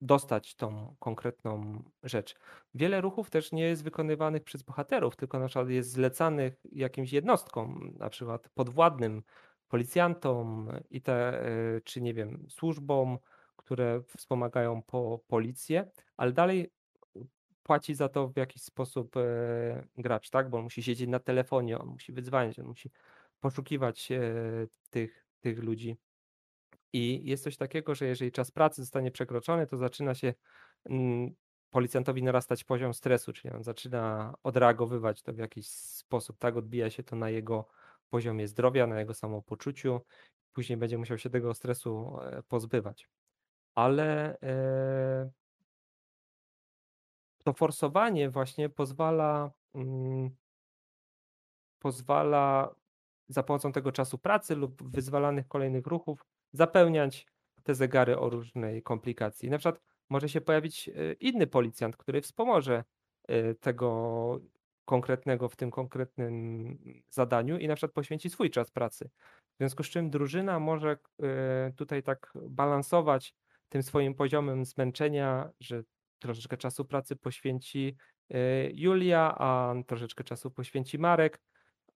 [0.00, 2.34] dostać tą konkretną rzecz.
[2.74, 7.94] Wiele ruchów też nie jest wykonywanych przez bohaterów, tylko na przykład jest zlecanych jakimś jednostkom,
[7.98, 9.22] na przykład podwładnym,
[9.68, 13.18] policjantom i te, e, czy nie wiem, służbom,
[13.56, 16.72] które wspomagają po policję, ale dalej
[17.68, 20.50] płaci za to w jakiś sposób e, gracz, tak?
[20.50, 22.90] Bo on musi siedzieć na telefonie, on musi wydzwaniać, on musi
[23.40, 24.22] poszukiwać e,
[24.90, 25.96] tych, tych ludzi.
[26.92, 30.34] I jest coś takiego, że jeżeli czas pracy zostanie przekroczony, to zaczyna się
[30.84, 31.34] mm,
[31.70, 36.56] policjantowi narastać poziom stresu, czyli on zaczyna odreagowywać to w jakiś sposób, tak?
[36.56, 37.68] Odbija się to na jego
[38.10, 40.00] poziomie zdrowia, na jego samopoczuciu.
[40.52, 43.08] Później będzie musiał się tego stresu e, pozbywać.
[43.74, 44.38] Ale
[47.48, 50.30] to forsowanie właśnie pozwala, mm,
[51.78, 52.74] pozwala
[53.28, 57.26] za pomocą tego czasu pracy lub wyzwalanych kolejnych ruchów zapełniać
[57.62, 59.50] te zegary o różnej komplikacji.
[59.50, 62.84] Na przykład może się pojawić e, inny policjant, który wspomoże
[63.28, 64.40] e, tego
[64.84, 66.78] konkretnego w tym konkretnym
[67.10, 69.10] zadaniu i na przykład poświęci swój czas pracy.
[69.54, 73.34] W związku z czym drużyna może e, tutaj tak balansować
[73.68, 75.82] tym swoim poziomem zmęczenia, że
[76.18, 77.96] troszeczkę czasu pracy poświęci
[78.72, 81.40] Julia, a troszeczkę czasu poświęci Marek.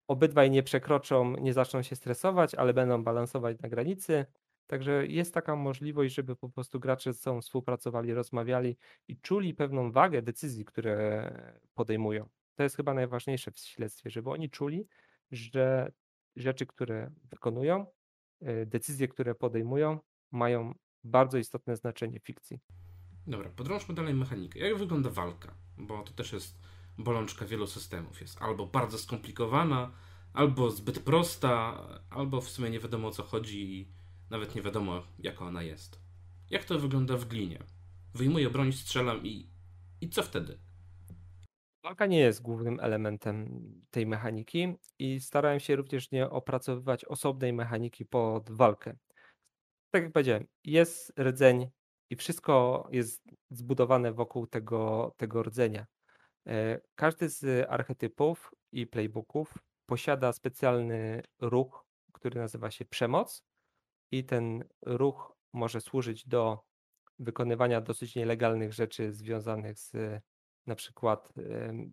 [0.09, 4.27] Obydwaj nie przekroczą, nie zaczną się stresować, ale będą balansować na granicy.
[4.67, 8.77] Także jest taka możliwość, żeby po prostu gracze ze sobą współpracowali, rozmawiali
[9.09, 11.31] i czuli pewną wagę decyzji, które
[11.75, 12.29] podejmują.
[12.55, 14.87] To jest chyba najważniejsze w śledztwie, żeby oni czuli,
[15.31, 15.93] że
[16.37, 17.87] rzeczy, które wykonują,
[18.43, 19.99] y, decyzje, które podejmują,
[20.31, 22.61] mają bardzo istotne znaczenie fikcji.
[23.27, 24.59] Dobra, podrążmy dalej mechanikę.
[24.59, 25.55] Jak wygląda walka?
[25.79, 26.59] Bo to też jest
[26.99, 28.21] bolączka wielu systemów.
[28.21, 29.93] Jest albo bardzo skomplikowana,
[30.33, 33.89] albo zbyt prosta, albo w sumie nie wiadomo o co chodzi i
[34.31, 36.01] nawet nie wiadomo jaka ona jest.
[36.51, 37.59] Jak to wygląda w glinie?
[38.15, 39.51] Wyjmuję broń, strzelam i.
[40.01, 40.59] i co wtedy?
[41.85, 48.07] Walka nie jest głównym elementem tej mechaniki i starałem się również nie opracowywać osobnej mechaniki
[48.07, 48.97] pod walkę.
[49.91, 51.71] Tak jak powiedziałem, jest rdzeń
[52.13, 55.87] i wszystko jest zbudowane wokół tego, tego rdzenia.
[56.47, 59.55] E, każdy z archetypów i playbooków
[59.87, 63.45] posiada specjalny ruch, który nazywa się przemoc,
[64.11, 66.65] i ten ruch może służyć do
[67.19, 69.93] wykonywania dosyć nielegalnych rzeczy związanych z
[70.67, 71.33] na przykład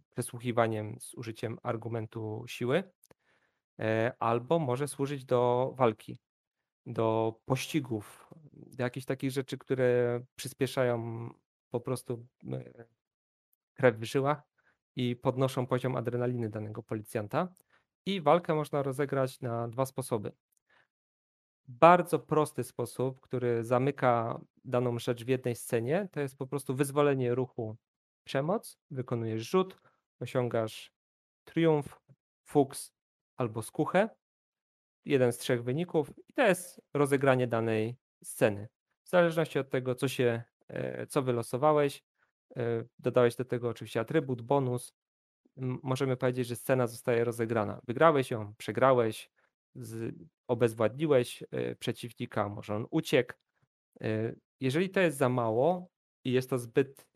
[0.10, 2.84] przesłuchiwaniem z użyciem argumentu siły,
[3.80, 6.20] e, albo może służyć do walki,
[6.86, 8.30] do pościgów,
[8.80, 11.30] do jakichś takich rzeczy, które przyspieszają
[11.70, 12.28] po prostu
[13.74, 14.42] krew w żyłach
[14.96, 17.54] i podnoszą poziom adrenaliny danego policjanta.
[18.06, 20.32] I walkę można rozegrać na dwa sposoby.
[21.68, 27.36] Bardzo prosty sposób, który zamyka daną rzecz w jednej scenie, to jest po prostu wyzwolenie
[27.36, 27.78] ruchu
[28.24, 29.82] przemoc, wykonujesz rzut,
[30.20, 30.94] osiągasz
[31.44, 32.00] triumf,
[32.46, 32.94] fuks
[33.38, 34.10] albo skuchę.
[35.06, 38.68] Jeden z trzech wyników i to jest rozegranie danej sceny.
[39.04, 42.04] W zależności od tego, co się, e, co wylosowałeś,
[42.58, 44.94] e, dodałeś do tego oczywiście atrybut, bonus.
[45.84, 47.82] Możemy powiedzieć, że scena zostaje rozegrana.
[47.88, 49.32] Wygrałeś ją, przegrałeś,
[49.76, 50.16] z,
[50.48, 53.34] obezwładniłeś e, przeciwnika, może on uciekł.
[54.60, 55.90] Jeżeli to jest za mało
[56.24, 57.08] i jest to zbyt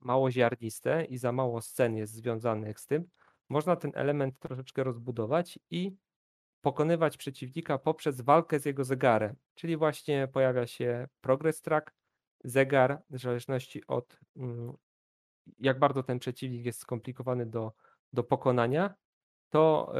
[0.00, 3.08] mało ziarniste i za mało scen jest związanych z tym,
[3.48, 5.96] można ten element troszeczkę rozbudować i
[6.64, 9.36] pokonywać przeciwnika poprzez walkę z jego zegarem.
[9.54, 11.94] Czyli właśnie pojawia się progress track,
[12.44, 14.72] zegar, w zależności od mm,
[15.58, 17.72] jak bardzo ten przeciwnik jest skomplikowany do,
[18.12, 18.94] do pokonania,
[19.50, 19.92] to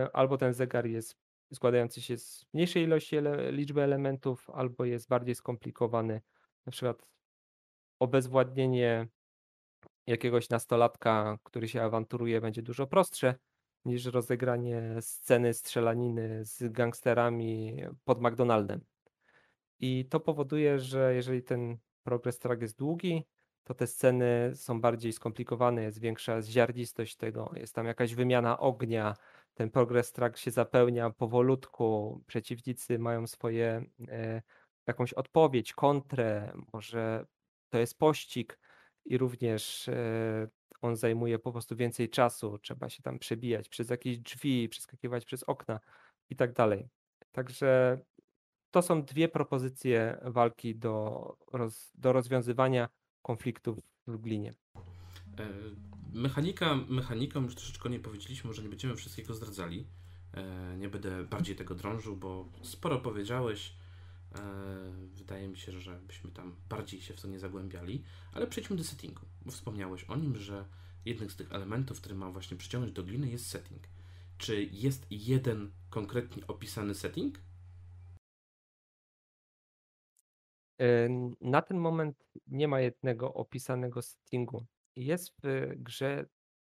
[0.00, 1.16] yy, albo ten zegar jest
[1.54, 6.20] składający się z mniejszej ilości ele liczby elementów, albo jest bardziej skomplikowany,
[6.66, 7.08] na przykład
[8.00, 9.08] obezwładnienie
[10.06, 13.34] jakiegoś nastolatka, który się awanturuje, będzie dużo prostsze
[13.86, 18.80] niż rozegranie sceny strzelaniny z gangsterami pod McDonaldem.
[19.80, 23.24] I to powoduje, że jeżeli ten progress track jest długi,
[23.64, 29.14] to te sceny są bardziej skomplikowane, jest większa ziarnistość tego, jest tam jakaś wymiana ognia,
[29.54, 34.42] ten progress track się zapełnia powolutku, przeciwnicy mają swoje e,
[34.86, 37.26] jakąś odpowiedź, kontrę, może
[37.68, 38.58] to jest pościg,
[39.06, 40.48] i również e,
[40.86, 42.58] on zajmuje po prostu więcej czasu.
[42.58, 45.80] Trzeba się tam przebijać przez jakieś drzwi, przeskakiwać przez okna
[46.30, 46.88] i tak dalej.
[47.32, 48.00] Także
[48.70, 52.88] to są dwie propozycje walki do, roz, do rozwiązywania
[53.22, 54.54] konfliktów w glinie.
[55.38, 55.48] E,
[56.12, 59.86] mechanika, mechaniką już troszeczkę nie powiedzieliśmy, może nie będziemy wszystkiego zdradzali.
[60.34, 63.76] E, nie będę bardziej tego drążył, bo sporo powiedziałeś.
[64.34, 64.40] E,
[65.14, 68.84] wydaje mi się, że byśmy tam bardziej się w to nie zagłębiali, ale przejdźmy do
[68.84, 70.68] settingu, bo wspomniałeś o nim, że
[71.04, 73.82] jednym z tych elementów, który ma właśnie przyciągnąć do gliny jest setting.
[74.38, 77.38] Czy jest jeden konkretnie opisany setting?
[80.80, 81.08] E,
[81.40, 84.66] na ten moment nie ma jednego opisanego settingu.
[84.96, 86.26] Jest w grze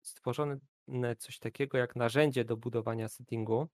[0.01, 0.57] stworzone
[1.17, 3.67] coś takiego jak narzędzie do budowania settingu.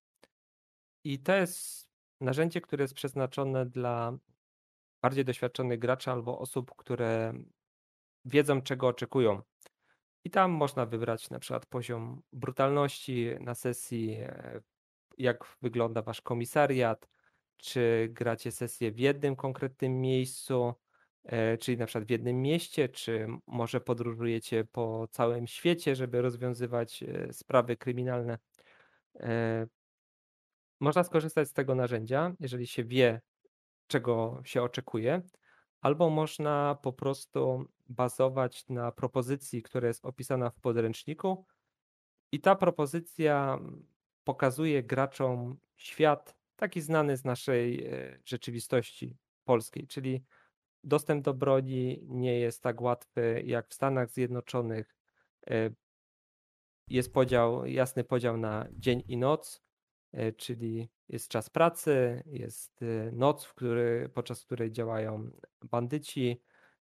[1.03, 1.92] I to jest
[2.23, 4.17] narzędzie, które jest przeznaczone dla
[5.01, 7.33] bardziej doświadczonych graczy albo osób, które
[8.25, 9.41] wiedzą, czego oczekują.
[10.23, 14.61] I tam można wybrać na przykład poziom brutalności na sesji, e,
[15.17, 17.09] jak wygląda wasz komisariat,
[17.57, 20.73] czy gracie sesję w jednym konkretnym miejscu,
[21.23, 27.03] e, czyli na przykład w jednym mieście, czy może podróżujecie po całym świecie, żeby rozwiązywać
[27.03, 28.37] e, sprawy kryminalne.
[30.83, 33.21] Można skorzystać z tego narzędzia, jeżeli się wie,
[33.87, 35.21] czego się oczekuje,
[35.81, 41.45] albo można po prostu bazować na propozycji, która jest opisana w podręczniku,
[42.31, 43.59] i ta propozycja
[44.23, 50.23] pokazuje graczom świat taki znany z naszej e, rzeczywistości polskiej, czyli
[50.83, 54.95] dostęp do broni nie jest tak łatwy jak w Stanach Zjednoczonych.
[55.47, 55.69] E,
[56.87, 59.63] jest podział, jasny podział na dzień i noc,
[60.37, 62.79] czyli jest czas pracy, jest
[63.11, 66.41] noc, w który, podczas której działają bandyci,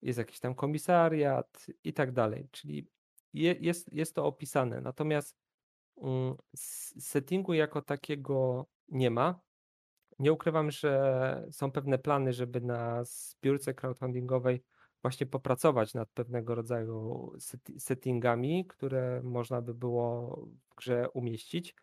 [0.02, 2.48] jest jakiś tam komisariat i tak dalej.
[2.52, 2.88] Czyli
[3.34, 4.82] jest, jest to opisane.
[4.82, 5.38] Natomiast
[5.98, 6.36] mm,
[7.00, 9.40] settingu jako takiego nie ma.
[10.20, 14.64] Nie ukrywam, że są pewne plany, żeby na zbiórce crowdfundingowej
[15.02, 17.32] właśnie popracować nad pewnego rodzaju
[17.78, 20.36] settingami, które można by było
[20.70, 21.76] w grze umieścić,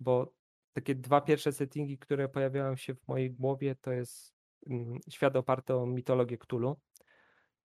[0.00, 0.32] bo
[0.74, 4.34] takie dwa pierwsze settingi, które pojawiają się w mojej głowie, to jest
[4.66, 6.80] mm, świat oparty o mitologię Cthulhu,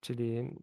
[0.00, 0.56] czyli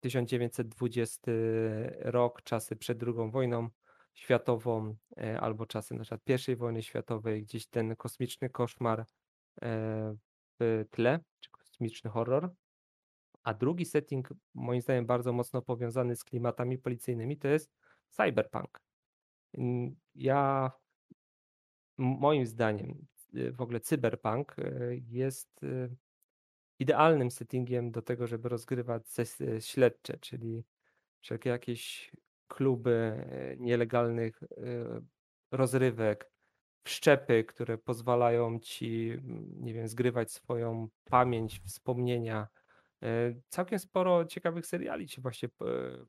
[0.00, 3.68] 1920 mm, rok, czasy przed II wojną
[4.14, 9.00] światową, e, albo czasy na przykład I wojny światowej, gdzieś ten kosmiczny koszmar
[9.62, 10.16] e,
[10.60, 12.54] w tle, czy kosmiczny horror.
[13.42, 17.70] A drugi setting, moim zdaniem, bardzo mocno powiązany z klimatami policyjnymi, to jest
[18.08, 18.80] cyberpunk.
[20.14, 20.72] Ja,
[21.98, 25.96] moim zdaniem, y, w ogóle cyberpunk y, jest y,
[26.78, 30.64] idealnym settingiem do tego, żeby rozgrywać sesje śledcze, czyli
[31.20, 32.12] wszelkie jakieś
[32.48, 33.26] kluby
[33.58, 34.40] nielegalnych
[35.50, 36.30] rozrywek,
[36.84, 39.12] wszczepy, które pozwalają ci,
[39.56, 42.48] nie wiem, zgrywać swoją pamięć, wspomnienia,
[43.48, 45.48] całkiem sporo ciekawych seriali się właśnie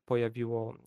[0.06, 0.78] pojawiło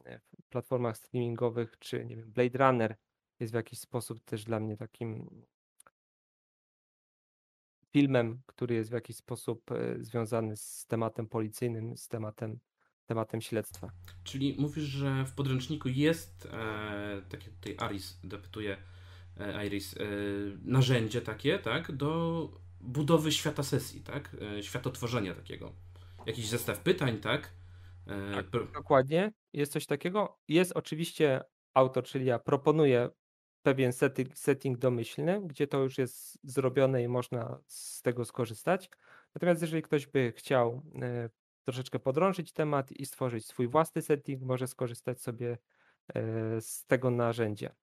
[0.40, 2.96] w platformach streamingowych, czy nie wiem, Blade Runner
[3.40, 5.30] jest w jakiś sposób też dla mnie takim
[7.92, 12.58] filmem, który jest w jakiś sposób e, związany z tematem policyjnym, z tematem,
[13.06, 13.90] tematem śledztwa.
[14.24, 18.76] Czyli mówisz, że w podręczniku jest, e, tak jak tutaj Aris dopytuje,
[19.36, 20.00] e, Iris, e,
[20.64, 22.48] narzędzie takie, tak, do
[22.80, 25.72] budowy świata sesji, tak, e, światotworzenia takiego
[26.26, 27.52] jakiś zestaw pytań, tak?
[28.06, 30.38] E, tak dokładnie, jest coś takiego.
[30.48, 31.40] Jest oczywiście
[31.74, 33.08] autor, czyli ja proponuję
[33.68, 38.90] pewien setting, setting domyślny, gdzie to już jest zrobione i można z tego skorzystać.
[39.34, 41.30] Natomiast jeżeli ktoś by chciał e,
[41.64, 45.58] troszeczkę podrążyć temat i stworzyć swój własny setting, może skorzystać sobie
[46.14, 47.74] e, z tego narzędzia.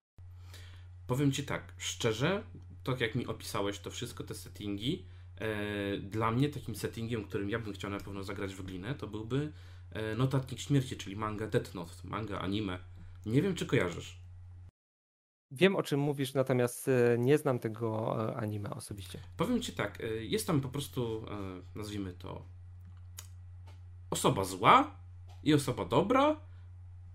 [1.08, 2.44] Powiem Ci tak, szczerze,
[2.84, 5.06] tak jak mi opisałeś to wszystko, te settingi,
[5.38, 9.08] E, dla mnie takim settingiem, którym ja bym chciał na pewno zagrać w glinę, to
[9.08, 9.52] byłby
[10.18, 12.80] Notatnik Śmierci, czyli manga Death Note, manga anime.
[13.26, 14.25] Nie wiem, czy kojarzysz.
[15.56, 19.20] Wiem, o czym mówisz, natomiast e, nie znam tego anime osobiście.
[19.38, 21.26] Powiem ci tak, jest tam po prostu,
[21.76, 22.46] nazwijmy to,
[24.10, 24.96] osoba zła
[25.44, 26.40] i osoba dobra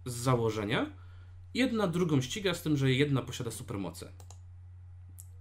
[0.07, 0.90] z założenia.
[1.55, 4.12] Jedna drugą ściga z tym, że jedna posiada supermoce.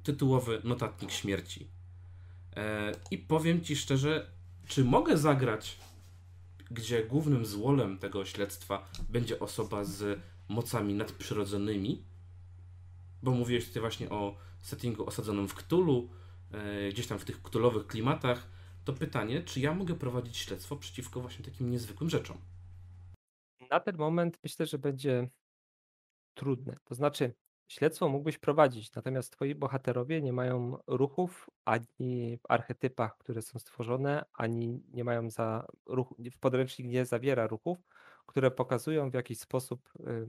[0.03, 1.67] Tytułowy Notatnik Śmierci.
[2.55, 4.31] E, I powiem ci szczerze,
[4.67, 5.79] czy mogę zagrać,
[6.71, 12.03] gdzie głównym złolem tego śledztwa będzie osoba z mocami nadprzyrodzonymi?
[13.23, 16.09] Bo mówiłeś tutaj właśnie o settingu osadzonym w Ktulu,
[16.51, 18.47] e, gdzieś tam w tych ktulowych klimatach.
[18.85, 22.37] To pytanie, czy ja mogę prowadzić śledztwo przeciwko właśnie takim niezwykłym rzeczom?
[23.69, 25.29] Na ten moment myślę, że będzie
[26.33, 26.77] trudne.
[26.83, 27.33] To znaczy,
[27.69, 34.25] Śledztwo mógłbyś prowadzić, natomiast twoi bohaterowie nie mają ruchów ani w archetypach, które są stworzone,
[34.33, 37.77] ani nie mają za ruch, podręcznik nie zawiera ruchów,
[38.25, 40.27] które pokazują w jakiś sposób y,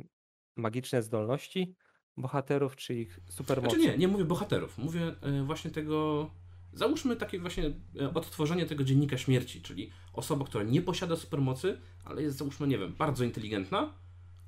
[0.57, 1.75] magiczne zdolności
[2.17, 3.77] bohaterów, czy ich supermocy.
[3.77, 6.31] Znaczy nie, nie mówię bohaterów, mówię y, właśnie tego,
[6.73, 12.23] załóżmy takie właśnie y, odtworzenie tego dziennika śmierci, czyli osoba, która nie posiada supermocy, ale
[12.23, 13.95] jest załóżmy, nie wiem, bardzo inteligentna,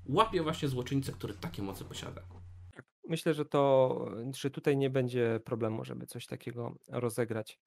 [0.06, 2.22] łapie właśnie złoczyńcę, który takie mocy posiada.
[3.08, 7.58] Myślę, że to, że tutaj nie będzie problemu, żeby coś takiego rozegrać.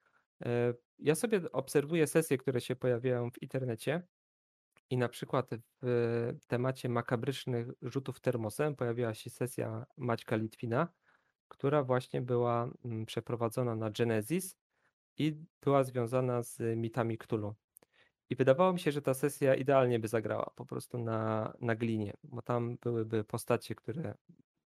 [0.44, 4.02] E, ja sobie obserwuję sesje, które się pojawiają w internecie
[4.90, 5.50] i na przykład
[5.82, 10.88] w temacie makabrycznych rzutów termosem pojawiła się sesja Maćka Litwina,
[11.48, 14.56] która właśnie była mm, przeprowadzona na Genesis
[15.18, 17.54] i była związana z mitami Cthulhu.
[18.30, 22.16] I wydawało mi się, że ta sesja idealnie by zagrała po prostu na, na glinie,
[22.24, 24.14] bo tam byłyby postacie, które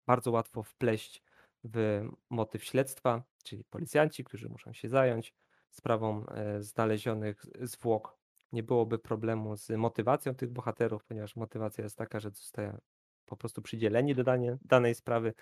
[0.06, 1.22] bardzo łatwo wpleść
[1.64, 5.34] w motyw śledztwa, czyli policjanci, którzy muszą się zająć
[5.70, 8.23] sprawą e, znalezionych zwłok.
[8.54, 12.78] Nie byłoby problemu z motywacją tych bohaterów, ponieważ motywacja jest taka, że zostają
[13.26, 15.34] po prostu przydzieleni do danie, danej sprawy,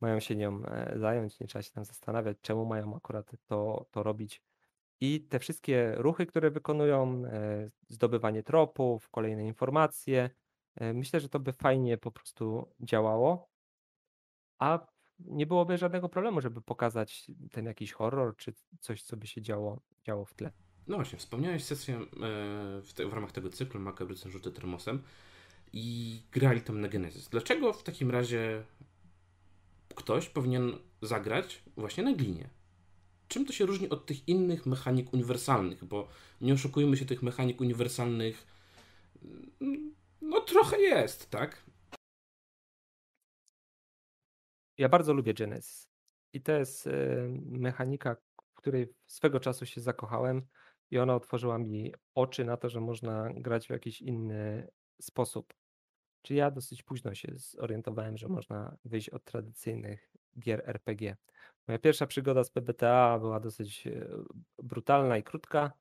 [0.00, 4.02] mają się nią e, zająć, nie trzeba się tam zastanawiać, czemu mają akurat to, to
[4.02, 4.42] robić.
[5.00, 10.30] I te wszystkie ruchy, które wykonują, e, zdobywanie tropów, kolejne informacje,
[10.76, 13.48] e, myślę, że to by fajnie po prostu działało,
[14.58, 14.86] a
[15.18, 19.80] nie byłoby żadnego problemu, żeby pokazać ten jakiś horror, czy coś, co by się działo,
[20.06, 20.50] działo w tle.
[20.86, 22.06] No właśnie, wspomniałeś sesję e,
[22.82, 25.02] w, te, w ramach tego cyklu Makabrycem Rzuty Termosem
[25.72, 27.28] i grali tam na Genesis.
[27.28, 28.64] Dlaczego w takim razie
[29.94, 32.50] ktoś powinien zagrać właśnie na glinie?
[33.28, 35.84] Czym to się różni od tych innych mechanik uniwersalnych?
[35.84, 36.08] Bo
[36.40, 38.46] nie oszukujmy się, tych mechanik uniwersalnych
[39.60, 41.62] mm, no trochę jest, tak?
[44.78, 45.88] Ja bardzo lubię Genesis.
[46.32, 46.90] I to jest e,
[47.44, 50.46] mechanika, w której swego czasu się zakochałem
[50.90, 54.68] i ona otworzyła mi oczy na to, że można grać w jakiś inny
[55.00, 55.54] sposób.
[56.22, 61.16] Czy ja dosyć późno się zorientowałem, że można wyjść od tradycyjnych gier RPG.
[61.68, 64.08] Moja pierwsza przygoda z PBTA była dosyć e,
[64.62, 65.72] brutalna i krótka,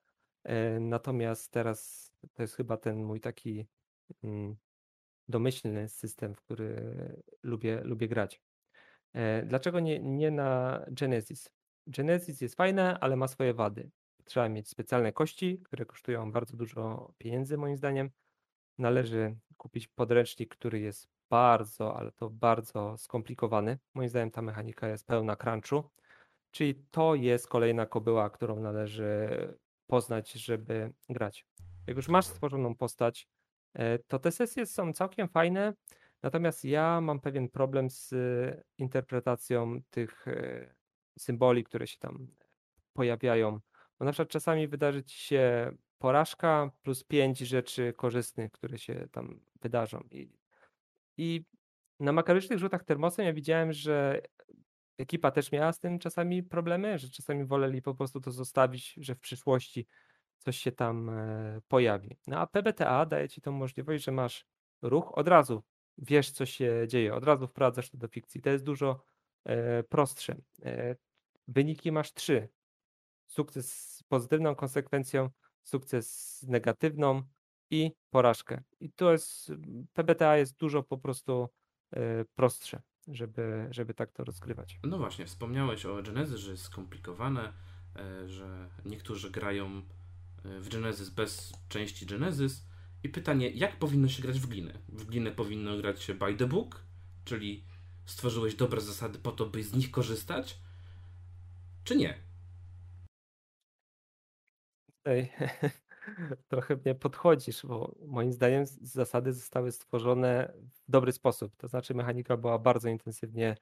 [0.44, 3.68] e, natomiast teraz to jest chyba ten mój taki
[4.24, 4.56] mm,
[5.28, 6.96] domyślny system, w który
[7.44, 8.42] lubię, lubię grać.
[9.14, 11.52] E, dlaczego nie, nie na Genesis?
[11.88, 13.90] Genesis jest fajne, ale ma swoje wady.
[14.30, 18.10] Trzeba mieć specjalne kości, które kosztują bardzo dużo pieniędzy, moim zdaniem.
[18.78, 23.80] Należy kupić podręcznik, który jest bardzo, ale to bardzo skomplikowany.
[23.94, 25.84] Moim zdaniem ta mechanika jest pełna crunchu,
[26.52, 29.30] czyli to jest kolejna kobyła, którą należy
[29.88, 31.46] poznać, żeby grać.
[31.88, 33.28] Jak już masz stworzoną postać,
[33.74, 35.74] e, to te sesje są całkiem fajne,
[36.24, 38.14] natomiast ja mam pewien problem z
[38.78, 40.74] interpretacją tych e,
[41.20, 42.28] symboli, które się tam
[42.94, 43.60] pojawiają.
[44.00, 49.40] Bo na przykład czasami wydarzy ci się porażka plus pięć rzeczy korzystnych, które się tam
[49.62, 50.04] wydarzą.
[50.12, 50.30] I,
[51.18, 51.46] i
[52.00, 54.22] na makarycznych rzutach termosem ja widziałem, że
[54.98, 59.16] ekipa też miała z tym czasami problemy, że czasami woleli po prostu to zostawić, że
[59.16, 59.88] w przyszłości
[60.38, 62.18] coś się tam e, pojawi.
[62.28, 64.46] No a PBTA daje ci tą możliwość, że masz
[64.82, 65.64] ruch, od razu
[65.98, 68.42] wiesz, co się dzieje, od razu wprowadzasz to do fikcji.
[68.42, 69.04] To jest dużo
[69.46, 70.36] e, prostsze.
[70.64, 70.96] E,
[71.48, 72.50] wyniki masz trzy.
[73.30, 75.30] Sukces z pozytywną konsekwencją,
[75.64, 77.24] sukces z negatywną
[77.70, 78.64] i porażkę.
[78.80, 79.52] I to jest,
[79.94, 81.50] PBTA jest dużo po prostu
[82.36, 82.82] prostsze
[83.14, 84.80] żeby, żeby tak to rozgrywać.
[84.84, 87.54] No właśnie, wspomniałeś o Genesis, że jest skomplikowane,
[87.96, 89.82] e, że niektórzy grają
[90.46, 92.66] e, w Genesis bez części Genesis.
[93.04, 94.74] I pytanie, jak powinno się grać w glinę?
[94.90, 96.84] W glinę powinno grać się by the book,
[97.26, 97.64] czyli
[98.06, 100.60] stworzyłeś dobre zasady po to, by z nich korzystać,
[101.84, 102.29] czy nie?
[105.06, 105.32] Ej,
[106.50, 111.56] trochę mnie podchodzisz, bo moim zdaniem zasady zostały stworzone w dobry sposób.
[111.58, 113.56] To znaczy, mechanika była bardzo intensywnie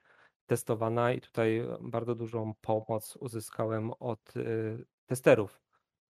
[0.46, 5.62] testowana i tutaj bardzo dużą pomoc uzyskałem od y, testerów.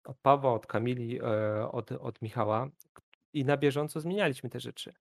[0.04, 2.68] Od Pawła, od Kamili, y, od, od Michała
[3.32, 4.94] i na bieżąco zmienialiśmy te rzeczy.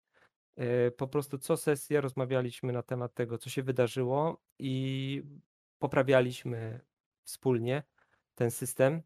[0.60, 5.24] Y, po prostu co sesję rozmawialiśmy na temat tego, co się wydarzyło i
[5.80, 6.80] poprawialiśmy
[7.24, 7.84] wspólnie
[8.36, 9.02] ten system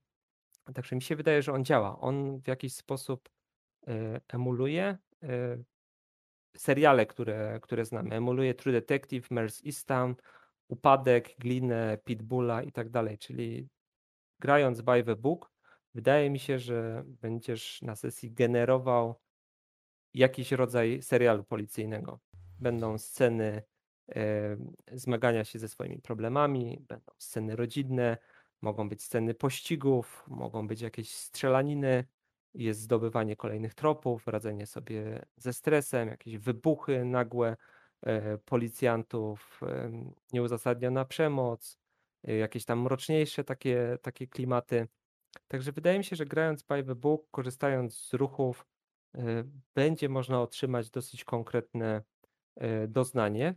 [0.73, 1.99] Także mi się wydaje, że on działa.
[1.99, 3.29] On w jakiś sposób
[3.87, 5.57] e, emuluje e,
[6.57, 8.15] seriale, które, które znamy.
[8.15, 10.15] Emuluje True Detective, Mers Easttown,
[10.67, 13.17] Upadek, Glinę, Pitbulla i tak dalej.
[13.17, 13.69] Czyli
[14.39, 15.51] grając by the book,
[15.93, 19.21] wydaje mi się, że będziesz na sesji generował
[20.13, 22.19] jakiś rodzaj serialu policyjnego.
[22.59, 23.63] Będą sceny
[24.15, 24.57] e,
[24.91, 28.17] zmagania się ze swoimi problemami, będą sceny rodzinne,
[28.61, 32.05] Mogą być sceny pościgów, mogą być jakieś strzelaniny,
[32.53, 37.57] jest zdobywanie kolejnych tropów, radzenie sobie ze stresem, jakieś wybuchy nagłe
[38.01, 39.91] e, policjantów, e,
[40.33, 41.79] nieuzasadniona przemoc,
[42.23, 44.87] e, jakieś tam mroczniejsze takie, takie klimaty.
[45.47, 48.65] Także wydaje mi się, że grając by the book, korzystając z ruchów,
[49.75, 52.03] będzie można otrzymać dosyć konkretne
[52.87, 53.55] doznanie.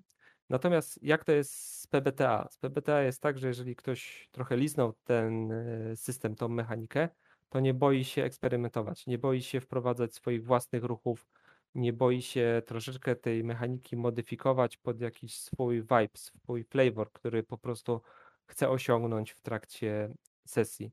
[0.55, 2.49] Natomiast jak to jest z PBTA?
[2.51, 7.09] Z PBTA jest tak, że jeżeli ktoś trochę liznął ten e, system, tą mechanikę,
[7.49, 11.29] to nie boi się eksperymentować, nie boi się wprowadzać swoich własnych ruchów,
[11.75, 17.59] nie boi się troszeczkę tej mechaniki modyfikować pod jakiś swój vibe, swój flavor, który po
[17.59, 18.01] prostu
[18.47, 20.15] chce osiągnąć w trakcie
[20.47, 20.93] sesji.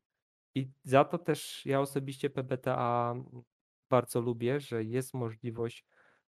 [0.55, 3.15] I za to też ja osobiście PBTA
[3.89, 5.85] bardzo lubię, że jest możliwość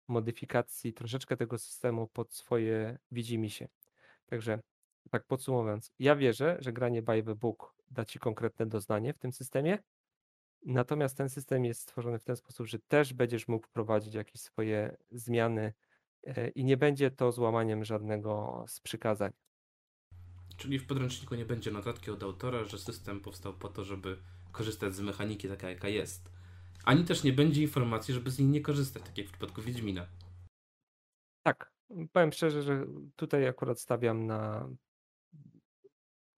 [0.09, 3.68] modyfikacji troszeczkę tego systemu pod swoje widzimisię.
[4.26, 4.61] Także
[5.11, 9.32] tak podsumowując, ja wierzę, że granie by the book da Ci konkretne doznanie w tym
[9.32, 9.78] systemie,
[10.66, 14.96] natomiast ten system jest stworzony w ten sposób, że też będziesz mógł wprowadzić jakieś swoje
[15.11, 15.72] zmiany
[16.26, 19.32] e, i nie będzie to złamaniem żadnego z przykazań.
[20.57, 24.18] Czyli w podręczniku nie będzie notatki od autora, że system powstał po to, żeby
[24.53, 26.30] korzystać z mechaniki taka, jaka jest.
[26.84, 30.06] Ani też nie będzie informacji, żeby z niej nie korzystać, tak jak w przypadku Wiedźmina.
[31.42, 31.72] Tak,
[32.12, 34.68] powiem szczerze, że tutaj akurat stawiam na,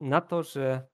[0.00, 0.86] na to, że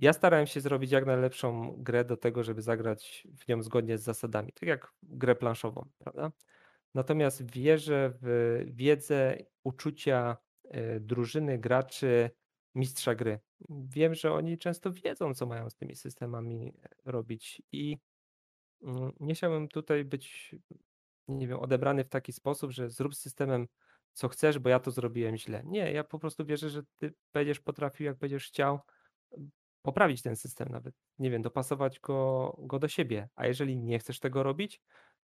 [0.00, 4.02] ja starałem się zrobić jak najlepszą grę do tego, żeby zagrać w nią zgodnie z
[4.02, 6.32] zasadami, tak jak grę planszową, prawda?
[6.94, 12.30] Natomiast wierzę w wiedzę, uczucia e, drużyny, graczy,
[12.74, 13.40] mistrza gry.
[13.70, 16.72] Wiem, że oni często wiedzą, co mają z tymi systemami
[17.04, 17.98] robić i
[19.20, 20.54] nie chciałbym tutaj być,
[21.28, 23.66] nie wiem, odebrany w taki sposób, że zrób z systemem
[24.12, 25.62] co chcesz, bo ja to zrobiłem źle.
[25.64, 28.80] Nie, ja po prostu wierzę, że ty będziesz potrafił, jak będziesz chciał,
[29.82, 33.28] poprawić ten system nawet, nie wiem, dopasować go, go do siebie.
[33.34, 34.82] A jeżeli nie chcesz tego robić,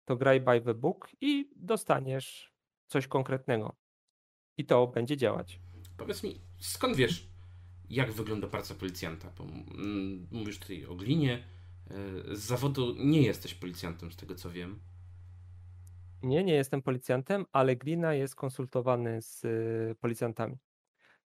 [0.05, 2.53] to graj by the book i dostaniesz
[2.87, 3.77] coś konkretnego.
[4.59, 5.61] I to będzie działać.
[5.97, 7.29] Powiedz mi, skąd wiesz,
[7.91, 9.33] jak wygląda praca policjanta?
[9.39, 11.56] Bo mm, mówisz tutaj o glinie.
[11.91, 14.81] E, z zawodu nie jesteś policjantem, z tego co wiem.
[16.23, 20.57] Nie, nie jestem policjantem, ale glina jest konsultowany z y, policjantami.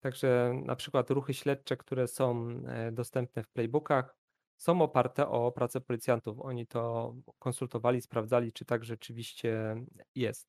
[0.00, 4.16] Także na przykład ruchy śledcze, które są e, dostępne w playbookach,
[4.56, 6.40] są oparte o pracę policjantów.
[6.40, 9.76] Oni to konsultowali, sprawdzali, czy tak rzeczywiście
[10.14, 10.48] jest.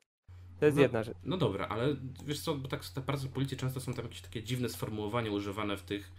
[0.59, 1.17] To jest no, jedna rzecz.
[1.23, 1.95] No dobra, ale
[2.25, 5.77] wiesz co, bo tak te prace policji często są tam jakieś takie dziwne sformułowania używane
[5.77, 6.11] w tych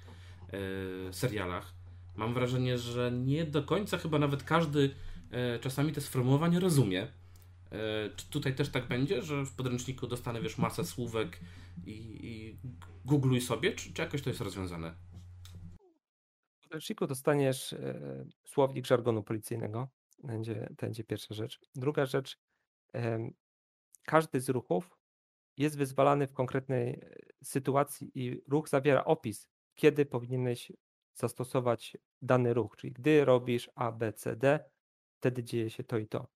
[1.08, 1.75] e, serialach.
[2.16, 4.94] Mam wrażenie, że nie do końca chyba nawet każdy
[5.30, 7.02] e, czasami te sformułowania rozumie.
[7.02, 7.08] E,
[8.16, 11.40] czy tutaj też tak będzie, że w podręczniku dostanę, wiesz, masę słówek
[11.86, 12.58] i, i
[13.04, 14.94] googluj sobie, czy, czy jakoś to jest rozwiązane?
[16.58, 19.88] W podręczniku dostaniesz e, słownik żargonu policyjnego.
[20.24, 21.60] Będzie, to będzie pierwsza rzecz.
[21.74, 22.38] Druga rzecz,
[24.04, 24.98] każdy z ruchów
[25.56, 27.00] jest wyzwalany w konkretnej
[27.42, 30.72] sytuacji i ruch zawiera opis, kiedy powinieneś
[31.16, 34.70] zastosować dany ruch, czyli gdy robisz A, B, C, D,
[35.18, 36.26] wtedy dzieje się to i to.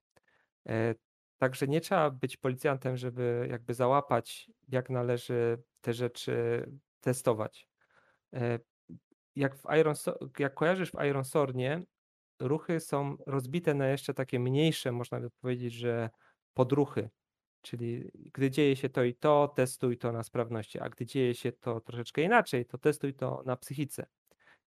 [0.68, 0.94] E,
[1.40, 6.66] Także nie trzeba być policjantem, żeby jakby załapać, jak należy te rzeczy
[7.00, 7.68] testować.
[8.34, 8.58] E,
[9.36, 9.94] jak, w Iron,
[10.38, 11.82] jak kojarzysz w Iron Sornie,
[12.40, 16.10] ruchy są rozbite na jeszcze takie mniejsze, można by powiedzieć, że
[16.54, 17.10] podruchy.
[17.62, 21.52] Czyli gdy dzieje się to i to, testuj to na sprawności, a gdy dzieje się
[21.52, 24.06] to troszeczkę inaczej, to testuj to na psychice.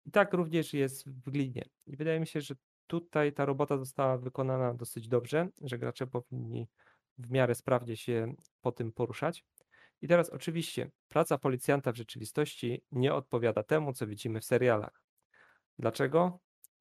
[0.07, 1.65] I tak również jest w glinie.
[1.87, 2.55] I wydaje mi się, że
[2.87, 6.69] tutaj ta robota została wykonana dosyć dobrze, że gracze powinni
[7.19, 9.45] w miarę sprawnie się po tym poruszać.
[10.03, 15.03] I teraz oczywiście praca policjanta w rzeczywistości nie odpowiada temu, co widzimy w serialach.
[15.79, 16.39] Dlaczego?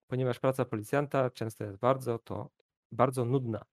[0.08, 2.50] Ponieważ praca policjanta często jest bardzo to
[2.92, 3.66] bardzo nudna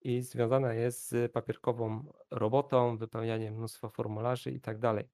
[0.00, 5.08] i związana jest z papierkową robotą, wypełnianiem mnóstwa formularzy i tak dalej.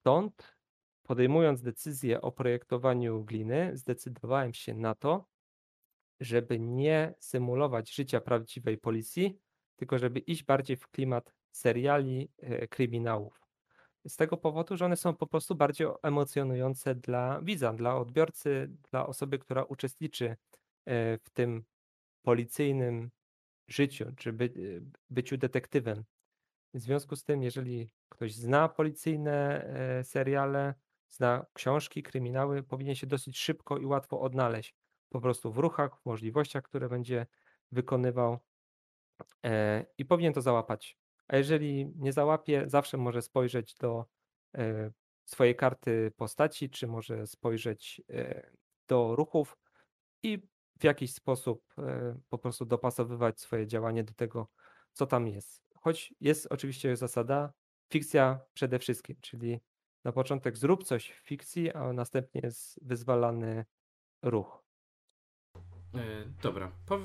[0.00, 0.56] Stąd
[1.04, 5.28] podejmując decyzję o projektowaniu gliny, zdecydowałem się na to,
[6.20, 9.38] żeby nie symulować życia prawdziwej policji,
[9.76, 13.40] tylko żeby iść bardziej w klimat seriali e, kryminałów.
[14.08, 19.06] Z tego powodu, że one są po prostu bardziej emocjonujące dla widza, dla odbiorcy, dla
[19.06, 21.64] osoby, która uczestniczy e, w tym
[22.22, 23.10] policyjnym
[23.68, 24.50] życiu, czy by, e,
[25.10, 26.04] byciu detektywem.
[26.74, 29.66] W związku z tym, jeżeli ktoś zna policyjne
[30.02, 30.74] seriale,
[31.14, 34.74] zna książki, kryminały, powinien się dosyć szybko i łatwo odnaleźć
[35.08, 37.26] po prostu w ruchach, w możliwościach, które będzie
[37.72, 38.38] wykonywał
[39.44, 40.98] e, i powinien to załapać.
[41.28, 44.04] A jeżeli nie załapie, zawsze może spojrzeć do
[44.56, 44.90] e,
[45.24, 48.50] swojej karty postaci, czy może spojrzeć e,
[48.88, 49.56] do ruchów
[50.22, 50.48] i
[50.80, 51.74] w jakiś sposób
[52.28, 54.48] po prostu dopasowywać swoje działanie do tego,
[54.92, 55.62] co tam jest.
[55.74, 57.52] Choć jest oczywiście zasada
[57.92, 59.60] fikcja przede wszystkim, czyli
[60.04, 63.64] na początek zrób coś w fikcji, a następnie jest wyzwalany
[64.22, 64.64] ruch.
[65.94, 66.96] E, dobra, e,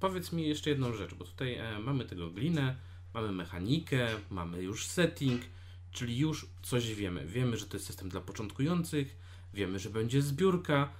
[0.00, 2.76] powiedz mi jeszcze jedną rzecz, bo tutaj e, mamy tego glinę,
[3.14, 5.42] mamy mechanikę, mamy już setting,
[5.90, 7.26] czyli już coś wiemy.
[7.26, 9.16] Wiemy, że to jest system dla początkujących,
[9.54, 10.92] wiemy, że będzie zbiórka.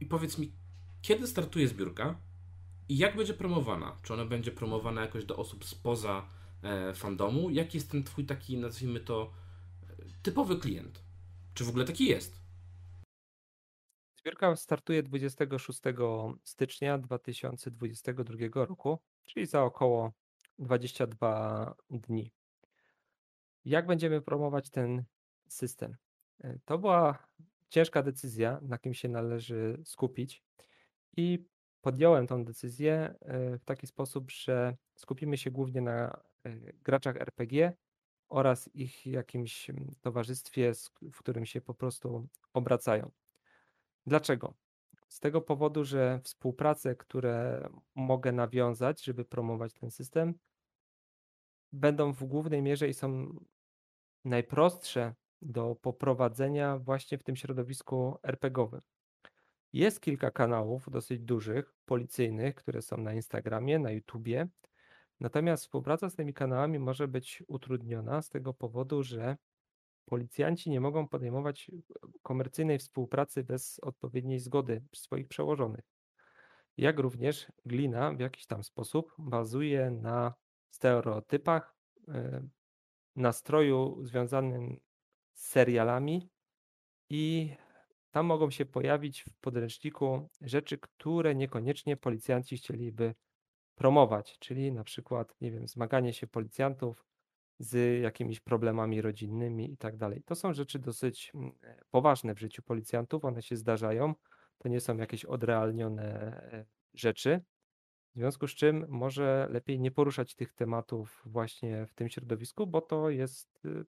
[0.00, 0.52] I powiedz mi,
[1.02, 2.16] kiedy startuje zbiórka
[2.88, 3.96] i jak będzie promowana?
[4.02, 6.28] Czy ona będzie promowana jakoś do osób spoza
[6.94, 7.50] fandomu?
[7.50, 9.32] Jaki jest ten twój taki, nazwijmy to,
[10.22, 11.04] typowy klient?
[11.54, 12.40] Czy w ogóle taki jest?
[14.20, 15.80] Zbiórka startuje 26
[16.44, 20.12] stycznia 2022 roku, czyli za około
[20.58, 22.32] 22 dni.
[23.64, 25.04] Jak będziemy promować ten
[25.48, 25.96] system?
[26.40, 27.26] E, to była
[27.68, 30.44] ciężka decyzja, na kim się należy skupić,
[31.16, 31.44] i
[31.80, 36.20] podjąłem tę decyzję e, w taki sposób, że skupimy się głównie na e,
[36.82, 37.72] graczach RPG
[38.28, 39.70] oraz ich jakimś
[40.00, 40.72] towarzystwie,
[41.12, 43.10] w którym się po prostu obracają.
[44.06, 44.54] Dlaczego?
[45.08, 50.34] Z tego powodu, że współprace, które mogę nawiązać, żeby promować ten system,
[51.72, 53.38] będą w głównej mierze i są
[54.24, 58.80] najprostsze do poprowadzenia właśnie w tym środowisku RPGowym.
[59.72, 64.48] Jest kilka kanałów dosyć dużych, policyjnych, które są na Instagramie, na YouTubie.
[65.20, 69.36] Natomiast współpraca z tymi kanałami może być utrudniona z tego powodu, że
[70.04, 71.70] policjanci nie mogą podejmować
[72.22, 75.84] komercyjnej współpracy bez odpowiedniej zgody swoich przełożonych.
[76.76, 80.34] Jak również glina w jakiś tam sposób bazuje na
[80.70, 81.74] stereotypach,
[82.08, 82.42] e,
[83.16, 84.80] nastroju związanym
[85.32, 86.28] z serialami
[87.10, 87.54] i
[88.10, 93.14] tam mogą się pojawić w podręczniku rzeczy, które niekoniecznie policjanci chcieliby
[93.80, 97.06] promować, czyli na przykład, nie wiem, zmaganie się policjantów
[97.58, 100.22] z jakimiś problemami rodzinnymi i tak dalej.
[100.22, 101.52] To są rzeczy dosyć mm,
[101.90, 104.14] poważne w życiu policjantów, one się zdarzają,
[104.58, 106.02] to nie są jakieś odrealnione
[106.52, 106.64] e,
[106.94, 107.40] rzeczy.
[108.14, 112.80] W związku z czym może lepiej nie poruszać tych tematów właśnie w tym środowisku, bo
[112.80, 113.84] to jest y,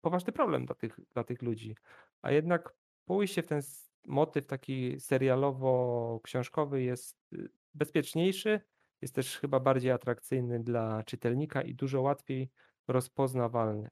[0.00, 1.76] poważny problem dla tych, dla tych ludzi.
[2.22, 3.60] A jednak pójście w ten
[4.06, 8.60] motyw taki serialowo-książkowy jest y, bezpieczniejszy,
[9.02, 12.50] jest też chyba bardziej atrakcyjny dla czytelnika i dużo łatwiej
[12.88, 13.90] rozpoznawalny.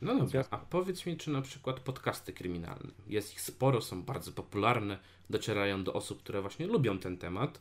[0.00, 4.32] No dobra, a powiedz mi, czy na przykład podcasty kryminalne, jest ich sporo, są bardzo
[4.32, 4.98] popularne,
[5.30, 7.60] docierają do osób, które właśnie lubią ten temat,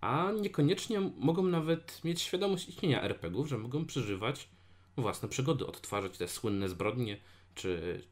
[0.00, 4.48] a niekoniecznie mogą nawet mieć świadomość istnienia RPGów, że mogą przeżywać
[4.96, 7.20] własne przygody, odtwarzać te słynne zbrodnie,
[7.54, 8.02] czy...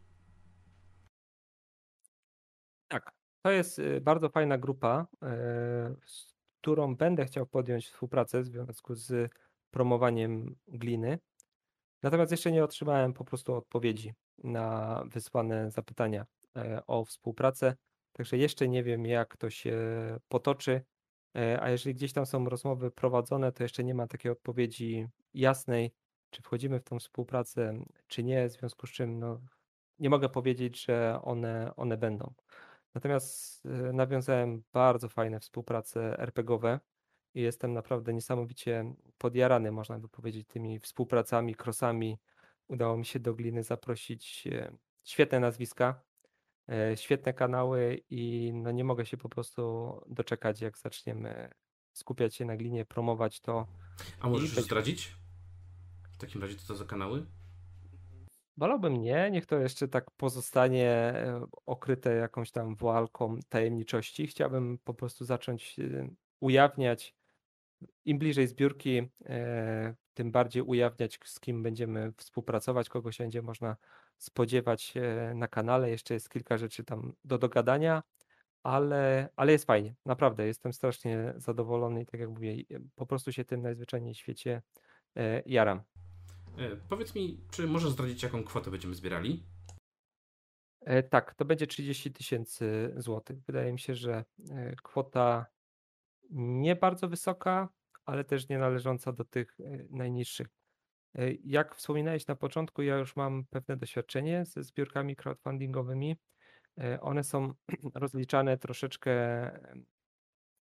[2.88, 3.12] Tak,
[3.42, 5.26] to jest y, bardzo fajna grupa, y,
[6.64, 9.32] którą będę chciał podjąć współpracę w związku z
[9.70, 11.18] promowaniem gliny.
[12.02, 17.76] Natomiast jeszcze nie otrzymałem po prostu odpowiedzi na wysłane zapytania e, o współpracę,
[18.12, 19.76] także jeszcze nie wiem, jak to się
[20.28, 20.82] potoczy.
[21.36, 25.92] E, a jeżeli gdzieś tam są rozmowy prowadzone, to jeszcze nie ma takiej odpowiedzi jasnej,
[26.30, 29.40] czy wchodzimy w tą współpracę, czy nie, w związku z czym no,
[29.98, 32.34] nie mogę powiedzieć, że one, one będą.
[32.94, 36.80] Natomiast e, nawiązałem bardzo fajne współprace RPGowe
[37.34, 42.18] i jestem naprawdę niesamowicie podjarany, można by powiedzieć, tymi współpracami, krosami.
[42.68, 46.02] Udało mi się do Gliny zaprosić e, świetne nazwiska,
[46.68, 51.50] e, świetne kanały i no nie mogę się po prostu doczekać, jak zaczniemy
[51.92, 53.66] skupiać się na Glinie, promować to.
[54.20, 54.64] A możesz być...
[54.64, 55.16] zdradzić?
[56.12, 57.26] W takim razie co to za kanały?
[58.56, 64.26] Wolałbym nie, niech to jeszcze tak pozostanie e, okryte jakąś tam woalką tajemniczości.
[64.26, 65.76] Chciałbym po prostu zacząć
[66.40, 67.14] ujawniać
[68.04, 73.76] im bliżej zbiórki, e, tym bardziej ujawniać, z kim będziemy współpracować, kogo się będzie można
[74.18, 75.90] spodziewać e, na kanale.
[75.90, 78.02] Jeszcze jest kilka rzeczy tam do dogadania,
[78.62, 79.94] ale, ale jest fajnie.
[80.06, 82.56] Naprawdę jestem strasznie zadowolony i tak jak mówię,
[82.94, 84.62] po prostu się tym najzwyczajniej w świecie
[85.46, 85.82] jaram.
[86.88, 89.46] Powiedz mi, czy możesz zdradzić, jaką kwotę będziemy zbierali?
[91.10, 93.38] Tak, to będzie 30 tysięcy złotych.
[93.46, 94.24] Wydaje mi się, że
[94.82, 95.46] kwota
[96.30, 97.68] nie bardzo wysoka,
[98.04, 100.46] ale też nie należąca do tych e, najniższych.
[101.14, 106.16] E, jak wspominałeś na początku, ja już mam pewne doświadczenie ze zbiórkami crowdfundingowymi.
[106.78, 107.54] E, one są
[107.94, 109.12] rozliczane troszeczkę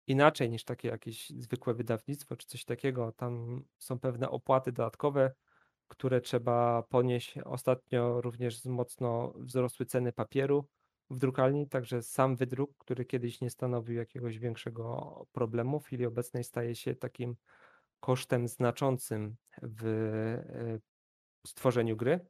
[0.06, 3.12] inaczej niż takie jakieś zwykłe wydawnictwo czy coś takiego.
[3.12, 5.34] Tam są pewne opłaty dodatkowe,
[5.90, 7.38] które trzeba ponieść.
[7.38, 10.68] Ostatnio również mocno wzrosły ceny papieru
[11.10, 16.44] w drukarni, także sam wydruk, który kiedyś nie stanowił jakiegoś większego problemu, w chwili obecnej
[16.44, 17.36] staje się takim
[18.00, 20.78] kosztem znaczącym w e,
[21.46, 22.20] stworzeniu gry.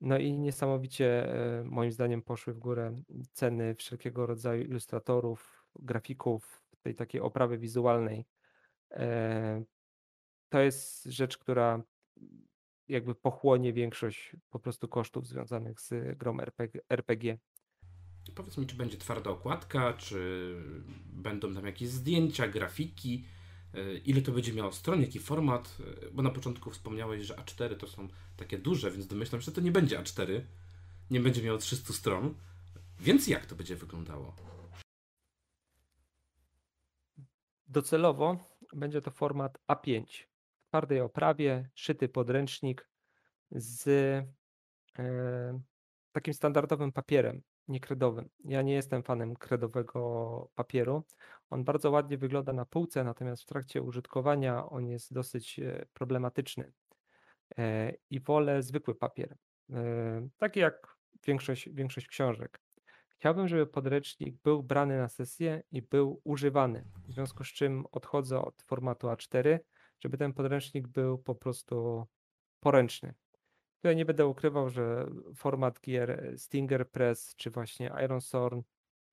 [0.00, 2.94] No i niesamowicie e, moim zdaniem poszły w górę
[3.32, 8.26] ceny wszelkiego rodzaju ilustratorów, grafików, tej takiej oprawy wizualnej.
[8.90, 9.64] E,
[10.48, 11.82] to jest rzecz, która
[12.92, 16.36] jakby pochłonie większość po prostu kosztów związanych z grą
[16.88, 17.38] RPG.
[18.34, 20.54] Powiedz mi, czy będzie twarda okładka, czy
[21.06, 23.24] będą tam jakieś zdjęcia, grafiki,
[23.74, 27.76] e, ile to będzie miało stron, jaki format, e, bo na początku wspomniałeś, że A4
[27.76, 30.40] to są takie duże, więc domyślam się, że to nie będzie A4,
[31.10, 32.34] nie będzie miało 300 stron,
[33.00, 34.36] więc jak to będzie wyglądało?
[37.66, 38.38] Docelowo
[38.72, 40.31] będzie to format A5, w
[40.72, 42.88] twardej oprawie, szyty podręcznik
[43.50, 43.88] z
[44.98, 45.60] e,
[46.12, 48.28] takim standardowym papierem niekredowym.
[48.44, 51.04] Ja nie jestem fanem kredowego papieru.
[51.50, 56.72] On bardzo ładnie wygląda na półce, natomiast w trakcie użytkowania on jest dosyć e, problematyczny.
[57.58, 59.36] E, I wolę zwykły papier,
[60.38, 60.96] taki jak
[61.26, 62.60] większość, większość książek.
[63.18, 66.84] chciałbym, żeby podręcznik był brany na sesję i był używany.
[67.08, 69.58] W związku z czym odchodzę od formatu A4,
[70.02, 72.06] żeby ten podręcznik był po prostu
[72.60, 73.14] poręczny.
[73.76, 78.60] Tutaj nie będę ukrywał, że format gier Stinger Press czy właśnie Iron Thorn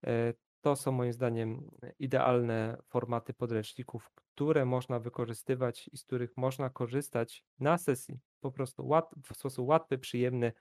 [0.05, 6.69] e, to są moim zdaniem idealne formaty podręczników, które można wykorzystywać i z których można
[6.69, 8.19] korzystać na sesji.
[8.39, 10.53] Po prostu łat, w sposób łatwy, przyjemny,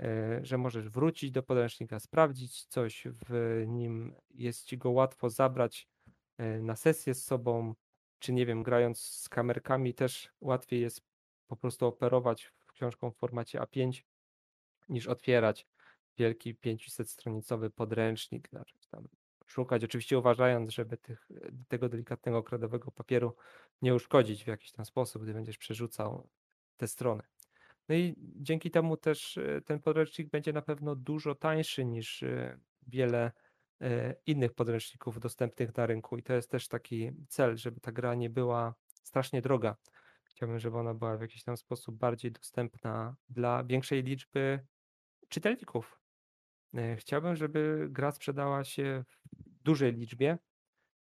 [0.00, 5.88] e, że możesz wrócić do podręcznika, sprawdzić coś w nim, jest ci go łatwo zabrać
[6.38, 7.74] e, na sesję z sobą,
[8.18, 11.00] czy nie wiem, grając z kamerkami też łatwiej jest
[11.46, 14.02] po prostu operować książką w formacie A5
[14.88, 15.66] niż otwierać
[16.18, 19.08] wielki 500-stronicowy podręcznik, znaczy tam
[19.46, 21.28] szukać, oczywiście uważając, żeby tych,
[21.68, 23.36] tego delikatnego kredowego papieru
[23.82, 26.28] nie uszkodzić w jakiś tam sposób, gdy będziesz przerzucał
[26.76, 27.22] te strony.
[27.88, 32.58] No i dzięki temu też e, ten podręcznik będzie na pewno dużo tańszy niż e,
[32.86, 33.32] wiele
[34.26, 38.30] innych podręczników dostępnych na rynku i to jest też taki cel, żeby ta gra nie
[38.30, 39.76] była strasznie droga.
[40.24, 44.66] Chciałbym, żeby ona była w jakiś tam sposób bardziej dostępna dla większej liczby
[45.28, 46.00] czytelników.
[46.96, 49.04] Chciałbym, żeby gra sprzedała się
[49.38, 50.38] w dużej liczbie.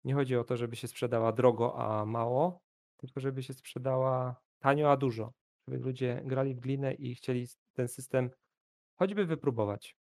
[0.04, 2.62] Nie chodzi o to, żeby się sprzedała drogo, a mało,
[2.96, 5.32] tylko żeby się sprzedała tanio, a dużo.
[5.68, 8.30] Żeby ludzie grali w glinę i chcieli ten system
[8.94, 9.96] choćby wypróbować.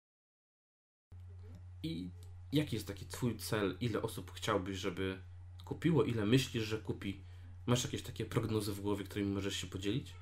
[1.83, 2.11] I
[2.53, 3.77] jaki jest taki Twój cel?
[3.81, 5.23] Ile osób chciałbyś, żeby
[5.65, 6.05] kupiło?
[6.05, 7.25] Ile myślisz, że kupi?
[7.67, 10.15] Masz jakieś takie prognozy w głowie, którymi możesz się podzielić?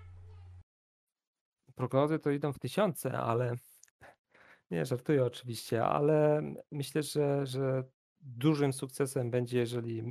[1.75, 3.55] Prognozy to idą w tysiące, ale
[4.71, 7.85] nie, żartuję oczywiście, ale myślę, że, że
[8.21, 10.03] dużym sukcesem będzie, jeżeli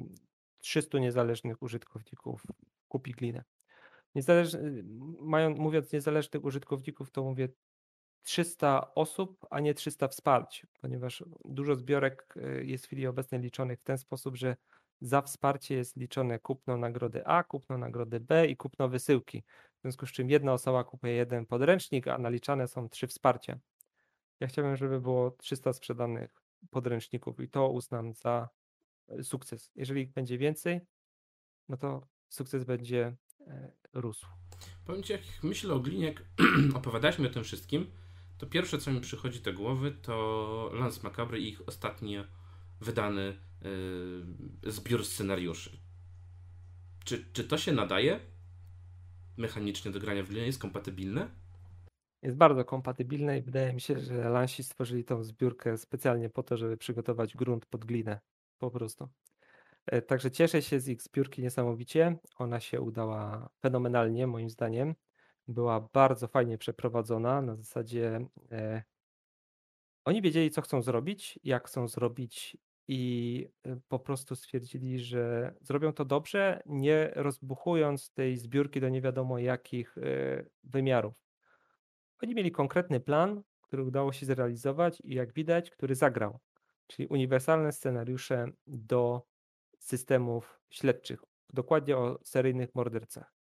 [0.60, 2.44] 300 niezależnych użytkowników
[2.88, 3.44] kupi glinę.
[4.16, 4.58] Niezależ...
[5.20, 7.50] Mają, mówiąc niezależnych użytkowników, to mówię
[8.24, 13.80] 300 osób, a nie 300 wsparć, ponieważ dużo zbiorek y, jest w chwili obecnej liczonych
[13.80, 14.56] w ten sposób, że
[15.02, 19.44] za wsparcie jest liczone kupno nagrody A, kupno nagrody B i kupno wysyłki.
[19.78, 23.60] W związku z czym jedna osoba kupuje jeden podręcznik, a naliczane są trzy wsparcia.
[24.40, 28.50] Ja chciałbym, żeby było 300 sprzedanych podręczników i to uznam za
[29.08, 29.72] e, sukces.
[29.76, 30.82] Jeżeli ich będzie więcej,
[31.70, 33.16] no to sukces będzie
[33.48, 34.28] e, rósł.
[34.86, 36.14] Powiem Ci, jak myślę o glinie,
[36.76, 37.92] opowiadaliśmy o tym wszystkim,
[38.38, 42.24] to pierwsze, co mi przychodzi do głowy, to Lance Macabre i ich ostatnio
[42.82, 43.38] wydany
[44.64, 45.78] yy, zbiór scenariuszy.
[47.06, 48.20] Czy, czy to się nadaje
[49.38, 50.46] mechanicznie do grania w glinę?
[50.46, 51.30] Jest kompatybilne?
[52.22, 56.58] jest bardzo kompatybilne i wydaje mi się, że Lansi stworzyli tą zbiórkę specjalnie po to,
[56.58, 58.20] żeby przygotować grunt pod glinę.
[58.58, 59.10] Po prostu.
[59.86, 62.18] E, także cieszę się z ich zbiórki niesamowicie.
[62.38, 64.96] Ona się udała fenomenalnie, moim zdaniem.
[65.48, 67.42] Była bardzo fajnie przeprowadzona.
[67.42, 68.84] Na zasadzie e,
[70.06, 75.94] oni wiedzieli, co chcą zrobić, jak chcą zrobić, i e, po prostu stwierdzili, że zrobią
[75.94, 80.02] to dobrze, nie rozbuchując tej zbiórki do nie wiadomo jakich e,
[80.64, 81.14] wymiarów.
[82.24, 86.40] Oni mieli konkretny plan, który udało się zrealizować i jak widać, który zagrał,
[86.88, 89.22] czyli uniwersalne scenariusze do
[89.80, 91.24] systemów śledczych,
[91.54, 93.37] dokładnie o seryjnych mordercach.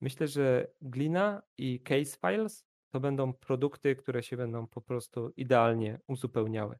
[0.00, 6.00] Myślę, że Glina i Case Files to będą produkty, które się będą po prostu idealnie
[6.06, 6.78] uzupełniały.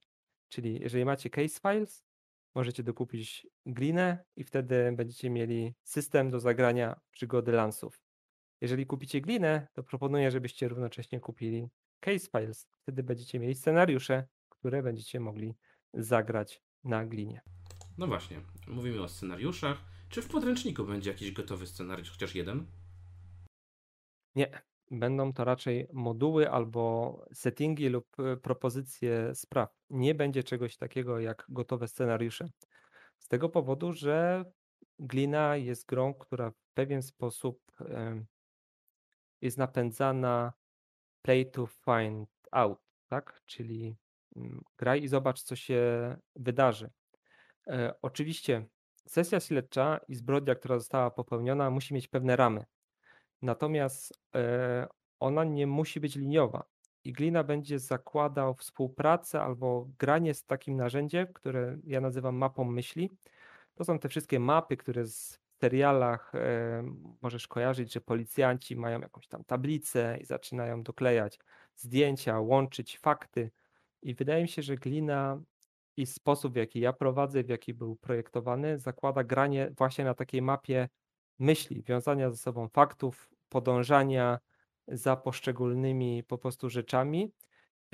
[0.49, 2.05] Czyli jeżeli macie Case Files,
[2.55, 8.03] możecie dokupić Glinę i wtedy będziecie mieli system do zagrania przygody lansów.
[8.61, 11.69] Jeżeli kupicie glinę, to proponuję, żebyście równocześnie kupili
[12.01, 12.69] case files.
[12.83, 15.55] Wtedy będziecie mieli scenariusze, które będziecie mogli
[15.95, 17.41] zagrać na glinie.
[17.99, 19.85] No właśnie, mówimy o scenariuszach.
[20.09, 22.67] Czy w podręczniku będzie jakiś gotowy scenariusz, chociaż jeden?
[24.37, 24.63] Nie.
[24.91, 29.69] Będą to raczej moduły albo settingi lub e, propozycje spraw.
[29.91, 32.49] Nie będzie czegoś takiego jak gotowe scenariusze.
[33.19, 34.45] Z tego powodu, że
[34.99, 37.61] glina jest grą, która w pewien sposób
[39.41, 40.53] jest napędzana
[41.23, 42.79] play to find out,
[43.09, 43.43] tak?
[43.47, 43.97] Czyli
[44.37, 45.81] mm, graj i zobacz, co się
[46.37, 46.91] wydarzy.
[47.67, 48.67] E, oczywiście
[49.09, 52.65] sesja śledcza i zbrodnia, która została popełniona, musi mieć pewne ramy.
[53.47, 54.87] Natomiast e,
[55.21, 56.65] ona nie musi być liniowa.
[57.05, 63.11] I Glina będzie zakładał współpracę albo granie z takim narzędziem, które ja nazywam mapą myśli.
[63.75, 66.85] To są te wszystkie mapy, które z serialach e,
[67.23, 71.39] możesz kojarzyć, że policjanci mają jakąś tam tablicę i zaczynają doklejać
[71.77, 73.51] zdjęcia, łączyć fakty.
[74.03, 75.41] I wydaje mi się, że glina
[75.97, 80.43] i sposób, w jaki ja prowadzę, w jaki był projektowany, zakłada granie właśnie na takiej
[80.43, 80.89] mapie
[81.39, 84.39] myśli, wiązania ze sobą faktów, podążania
[84.89, 87.33] za poszczególnymi po prostu rzeczami.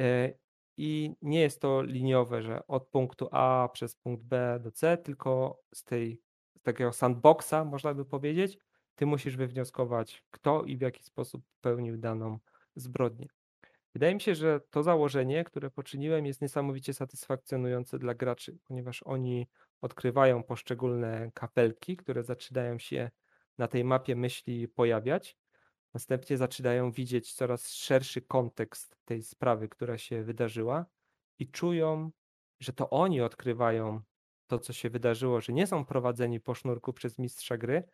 [0.00, 0.32] E,
[0.76, 5.60] i nie jest to liniowe, że od punktu A przez punkt B do C, tylko
[5.74, 6.20] z tej
[6.58, 8.58] z takiego sandboxa, można by powiedzieć,
[8.94, 12.38] ty musisz wywnioskować, kto i w jaki sposób popełnił daną
[12.76, 13.26] zbrodnię.
[13.94, 19.46] Wydaje mi się, że to założenie, które poczyniłem, jest niesamowicie satysfakcjonujące dla graczy, ponieważ oni
[19.80, 23.10] odkrywają poszczególne kapelki, które zaczynają się
[23.58, 25.36] na tej mapie myśli pojawiać.
[25.94, 30.86] Następnie zaczynają widzieć coraz szerszy kontekst tej sprawy, która się wydarzyła,
[31.38, 32.10] i czują,
[32.60, 34.00] że to oni odkrywają
[34.46, 37.88] to, co się wydarzyło, że nie są prowadzeni po sznurku przez mistrza gry,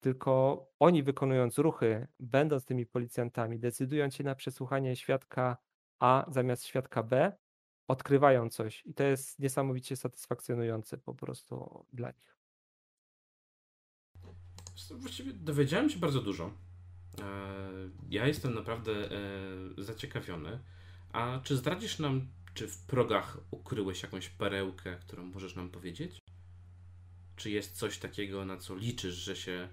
[0.00, 5.56] tylko oni wykonując ruchy, będąc tymi policjantami, decydując się na przesłuchanie świadka
[5.98, 7.32] A zamiast świadka B,
[7.88, 12.36] odkrywają coś i to jest niesamowicie satysfakcjonujące po prostu dla nich.
[14.90, 16.50] Właściwie dowiedziałem się bardzo dużo.
[17.20, 17.24] E,
[18.10, 19.18] ja jestem naprawdę e,
[19.78, 20.58] zaciekawiony.
[21.12, 26.18] A czy zdradzisz nam, czy w progach ukryłeś jakąś perełkę, którą możesz nam powiedzieć?
[27.36, 29.68] Czy jest coś takiego, na co liczysz, że się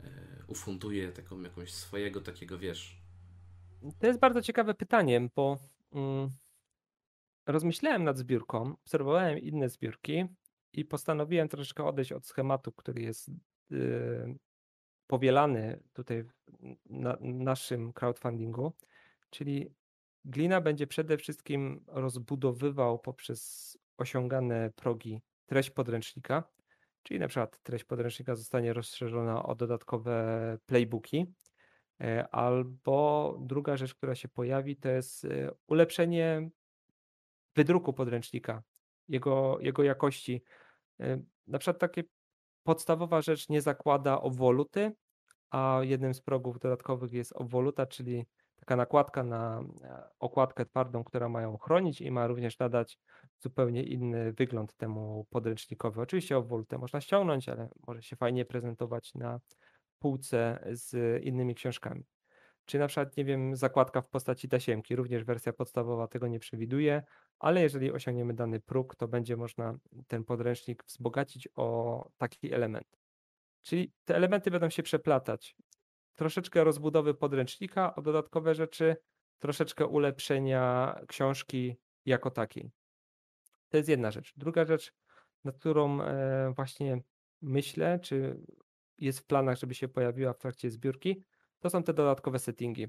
[0.00, 0.08] e,
[0.46, 3.04] ufunduje taką jakąś swojego takiego, wiesz?
[3.98, 5.58] To jest bardzo ciekawe pytanie, bo
[5.92, 6.30] mm,
[7.46, 10.24] rozmyślałem nad zbiórką, obserwowałem inne zbiórki
[10.72, 13.28] i postanowiłem troszeczkę odejść od schematu, który jest
[13.72, 14.38] y,
[15.06, 16.24] powielany tutaj
[16.86, 18.72] na naszym crowdfundingu,
[19.30, 19.74] czyli
[20.24, 26.44] Glina będzie przede wszystkim rozbudowywał poprzez osiągane progi treść podręcznika,
[27.02, 31.26] czyli na przykład treść podręcznika zostanie rozszerzona o dodatkowe playbooki,
[32.00, 36.50] e, albo druga rzecz, która się pojawi, to jest e, ulepszenie
[37.56, 38.62] wydruku podręcznika,
[39.08, 40.42] jego, jego jakości.
[41.00, 42.04] E, na przykład takie
[42.64, 44.92] podstawowa rzecz nie zakłada obwoluty,
[45.50, 51.28] a jednym z progów dodatkowych jest obwoluta, czyli taka nakładka na e, okładkę twardą, która
[51.28, 52.98] ma ją chronić i ma również nadać
[53.38, 56.00] zupełnie inny wygląd temu podręcznikowi.
[56.00, 59.40] Oczywiście obwolutę można ściągnąć, ale może się fajnie prezentować na
[59.98, 62.04] półce z innymi książkami.
[62.64, 67.02] Czy na przykład, nie wiem, zakładka w postaci tasiemki, również wersja podstawowa tego nie przewiduje,
[67.38, 72.86] ale jeżeli osiągniemy dany próg, to będzie można ten podręcznik wzbogacić o taki element.
[73.62, 75.56] Czyli te elementy będą się przeplatać.
[76.14, 78.96] Troszeczkę rozbudowy podręcznika o dodatkowe rzeczy,
[79.38, 82.70] troszeczkę ulepszenia książki jako takiej.
[83.68, 84.32] To jest jedna rzecz.
[84.36, 84.92] Druga rzecz,
[85.44, 86.98] nad którą e, właśnie
[87.42, 88.40] myślę, czy
[88.98, 91.24] jest w planach, żeby się pojawiła w trakcie zbiórki,
[91.64, 92.88] to są te dodatkowe settingi.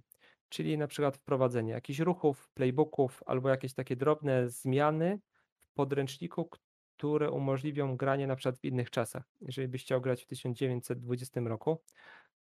[0.49, 5.19] Czyli na przykład wprowadzenie jakichś ruchów, playbooków albo jakieś takie drobne zmiany
[5.59, 6.49] w podręczniku,
[6.97, 9.23] które umożliwią granie na przykład w innych czasach.
[9.41, 11.81] Jeżeli byś chciał grać w 1920 roku,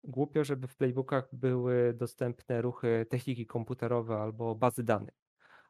[0.05, 5.14] głupio, żeby w playbookach były dostępne ruchy techniki komputerowe albo bazy danych.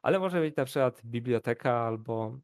[0.01, 2.39] Ale może być na przykład biblioteka albo,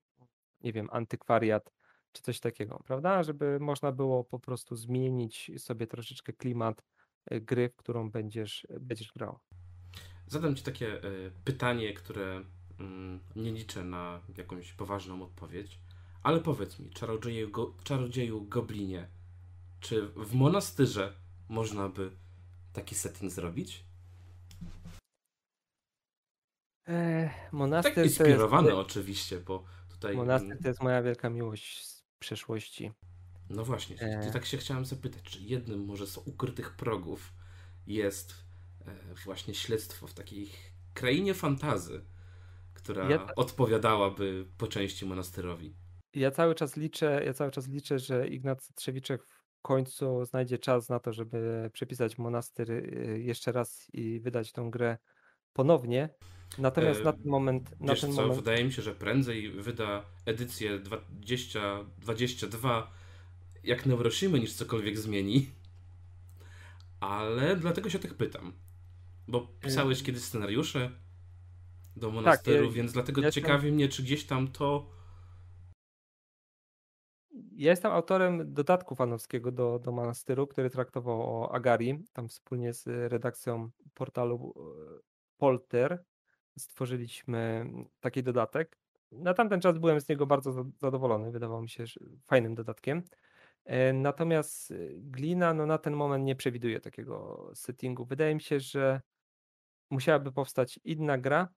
[0.61, 1.71] nie wiem, antykwariat
[2.11, 3.23] czy coś takiego, prawda?
[3.23, 6.83] Żeby można było po prostu zmienić sobie troszeczkę klimat
[7.31, 9.39] gry, w którą będziesz, będziesz grał.
[10.27, 12.43] Zadam Ci takie y, pytanie, które
[12.79, 15.79] mm, nie liczę na jakąś poważną odpowiedź.
[16.23, 19.07] Ale powiedz mi, czarodzieju, go, czarodzieju goblinie,
[19.79, 21.13] czy w monastyrze
[21.49, 22.11] można by
[22.73, 23.85] taki setting zrobić?
[26.87, 28.79] Eee, monastyr tak inspirowany jest...
[28.79, 30.15] oczywiście, bo tutaj...
[30.15, 32.91] Monastyr to jest moja wielka miłość z przeszłości.
[33.55, 34.31] No właśnie, eee.
[34.31, 37.33] tak się chciałem zapytać, czy jednym może z ukrytych progów
[37.87, 38.33] jest
[38.87, 40.49] e, właśnie śledztwo w takiej
[40.93, 42.05] krainie fantazy,
[42.73, 43.35] która ja...
[43.35, 45.75] odpowiadałaby po części monastyrowi.
[46.13, 50.89] Ja cały czas liczę, ja cały czas liczę, że Ignacy Trzewiczek w końcu znajdzie czas
[50.89, 54.97] na to, żeby przepisać monastyr y, jeszcze raz i wydać tą grę
[55.53, 56.09] ponownie.
[56.57, 57.79] Natomiast na ten moment.
[57.79, 58.39] Na Wiesz ten co, moment...
[58.39, 63.00] wydaje mi się, że prędzej wyda edycję 2022
[63.63, 65.49] jak Neuroshima niż cokolwiek zmieni.
[66.99, 68.53] Ale dlatego się tak pytam.
[69.27, 70.91] Bo pisałeś kiedyś scenariusze
[71.95, 75.01] do monasteru, tak, więc dlatego ja ciekawi mnie, czy gdzieś tam to
[77.51, 82.03] ja jestem autorem dodatku fanowskiego do, do Monastyru, który traktował o Agari.
[82.13, 84.99] Tam wspólnie z redakcją portalu e,
[85.37, 86.03] Polter
[86.57, 87.65] stworzyliśmy
[87.99, 88.77] taki dodatek.
[89.11, 91.31] Na tamten czas byłem z niego bardzo zadowolony.
[91.31, 91.83] Wydawał mi się
[92.27, 93.03] fajnym dodatkiem.
[93.65, 98.05] E, natomiast Glina no, na ten moment nie przewiduje takiego settingu.
[98.05, 99.01] Wydaje mi się, że
[99.89, 101.47] musiałaby powstać inna gra,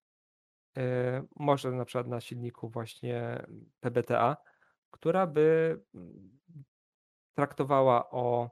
[0.78, 3.46] e, może na przykład na silniku właśnie
[3.80, 4.36] PBTA,
[4.90, 6.38] która by mm,
[7.34, 8.50] traktowała o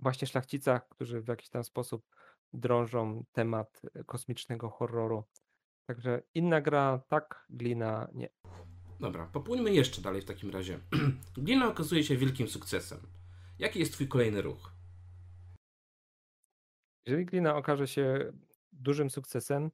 [0.00, 2.06] właśnie szlachcicach, którzy w jakiś tam sposób
[2.52, 5.24] drążą temat e, kosmicznego horroru
[5.86, 8.28] Także inna gra tak, glina nie.
[9.00, 10.78] Dobra, popłyńmy jeszcze dalej w takim razie.
[11.36, 12.98] Glina okazuje się wielkim sukcesem.
[13.58, 14.72] Jaki jest twój kolejny ruch?
[17.06, 18.32] Jeżeli glina okaże się
[18.72, 19.70] dużym sukcesem,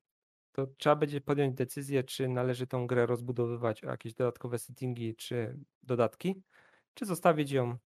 [0.53, 5.59] to trzeba będzie podjąć decyzję, czy należy tą grę rozbudowywać o jakieś dodatkowe settingi czy
[5.83, 6.43] dodatki,
[6.95, 7.77] czy zostawić ją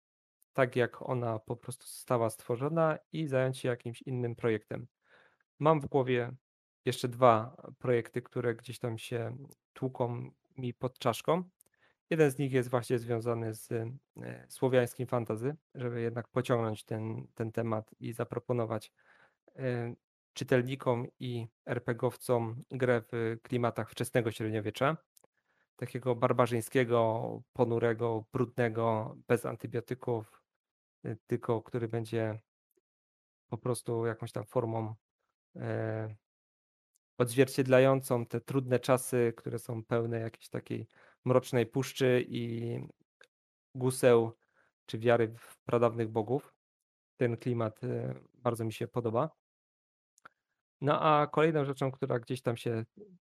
[0.53, 4.87] tak, jak ona po prostu została stworzona i zająć się jakimś innym projektem.
[5.59, 6.32] Mam w głowie
[6.84, 9.37] jeszcze dwa projekty, które gdzieś tam się
[9.72, 11.44] tłuką mi pod czaszką.
[12.11, 13.86] Jeden z nich jest właśnie związany z e,
[14.48, 18.92] słowiańskim fantazy, żeby jednak pociągnąć ten, ten temat i zaproponować
[19.57, 19.94] e,
[20.32, 24.96] czytelnikom i RPGowcom grę w klimatach wczesnego średniowiecza.
[25.76, 30.42] Takiego barbarzyńskiego, ponurego, brudnego, bez antybiotyków,
[31.04, 32.40] e, tylko który będzie
[33.48, 34.94] po prostu jakąś tam formą
[37.18, 40.86] odzwierciedlającą te trudne czasy, które są pełne jakiejś takiej
[41.24, 42.78] mrocznej puszczy i
[43.74, 44.32] guseł
[44.86, 46.54] czy wiary w pradawnych bogów.
[47.16, 49.30] Ten klimat e, bardzo mi się podoba.
[50.80, 52.84] No a kolejną rzeczą, która gdzieś tam się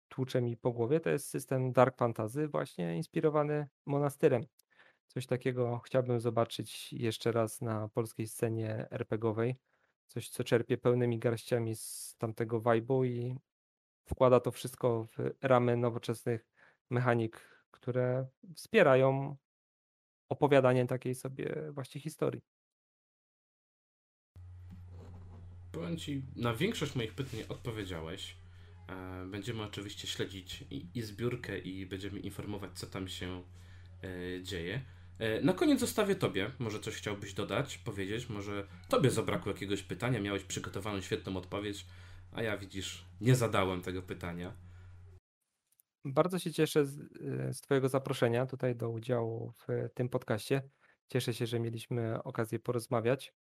[0.09, 4.43] tłucze mi po głowie, to jest system Dark Fantasy, właśnie inspirowany monastyrem.
[5.07, 9.57] Coś takiego chciałbym zobaczyć jeszcze raz na polskiej scenie RPGowej.
[10.07, 13.37] Coś, co czerpie pełnymi garściami z tamtego vibe'u i
[14.05, 16.49] wkłada to wszystko w ramy nowoczesnych
[16.91, 17.41] mechanik,
[17.71, 19.37] które wspierają
[20.29, 22.43] opowiadanie takiej sobie właśnie historii.
[25.73, 28.37] Powiem Ci, na większość moich pytań odpowiedziałeś.
[28.89, 33.43] E, będziemy oczywiście śledzić i, i zbiórkę, i będziemy informować, co tam się
[34.03, 34.81] e, dzieje.
[35.19, 36.51] E, na koniec zostawię Tobie.
[36.59, 38.29] Może coś chciałbyś dodać, powiedzieć?
[38.29, 41.87] Może Tobie zabrakło jakiegoś pytania, miałeś przygotowaną świetną odpowiedź,
[42.33, 44.57] a ja widzisz, nie zadałem tego pytania.
[46.05, 46.99] Bardzo się cieszę z,
[47.57, 50.63] z Twojego zaproszenia tutaj do udziału w tym podcaście.
[51.09, 53.35] Cieszę się, że mieliśmy okazję porozmawiać.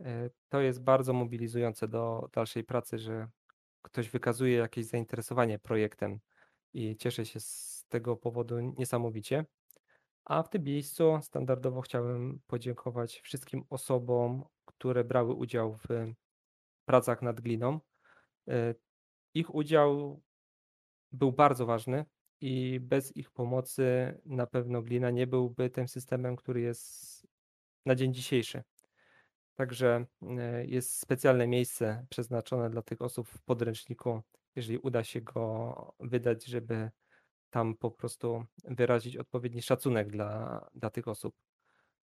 [0.00, 3.28] E, to jest bardzo mobilizujące do dalszej pracy, że
[3.82, 6.20] ktoś wykazuje jakieś zainteresowanie projektem
[6.74, 9.44] i cieszę się z tego powodu niesamowicie.
[10.24, 15.86] A w tym miejscu standardowo chciałem podziękować wszystkim osobom, które brały udział w
[16.84, 17.80] pracach nad gliną.
[18.48, 18.74] E,
[19.34, 20.22] ich udział
[21.12, 22.04] był bardzo ważny
[22.40, 27.26] i bez ich pomocy na pewno glina nie byłby tym systemem, który jest
[27.86, 28.62] na dzień dzisiejszy.
[29.54, 34.22] Także e, jest specjalne miejsce przeznaczone dla tych osób w podręczniku,
[34.56, 36.90] jeżeli uda się go wydać, żeby
[37.50, 41.34] tam po prostu wyrazić odpowiedni szacunek dla, dla tych osób.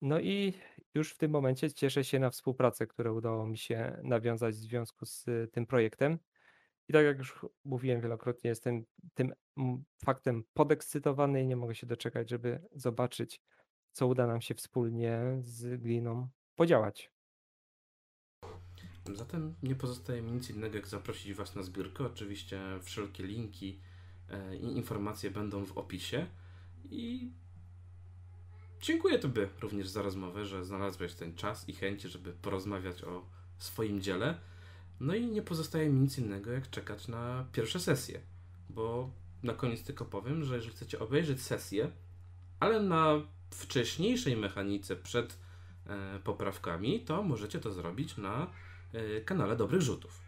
[0.01, 0.53] No i
[0.97, 5.05] już w tym momencie cieszę się na współpracę, którą udało mi się nawiązać w związku
[5.05, 6.19] z tym projektem.
[6.89, 9.33] I tak jak już mówiłem wielokrotnie, jestem tym
[10.05, 13.41] faktem podekscytowany i nie mogę się doczekać, żeby zobaczyć,
[13.91, 17.11] co uda nam się wspólnie z Gliną podziałać.
[19.13, 22.05] Zatem nie pozostaje mi nic innego, jak zaprosić Was na zbiórkę.
[22.05, 23.79] Oczywiście wszelkie linki
[24.29, 26.27] e, i informacje będą w opisie.
[26.89, 27.31] I
[28.81, 33.25] dziękuję Tobie również za rozmowę, że znalazłeś ten czas i chęć, żeby porozmawiać o
[33.57, 34.37] swoim dziele.
[34.99, 38.21] No i nie pozostaje mi nic innego, jak czekać na pierwsze sesje.
[38.69, 39.09] Bo
[39.43, 41.91] na koniec tylko powiem, że jeżeli chcecie obejrzeć sesję,
[42.59, 45.37] ale na wcześniejszej mechanice przed
[45.87, 48.47] e, poprawkami, to możecie to zrobić na
[48.93, 50.21] E, kanale Dobrych Rzutów.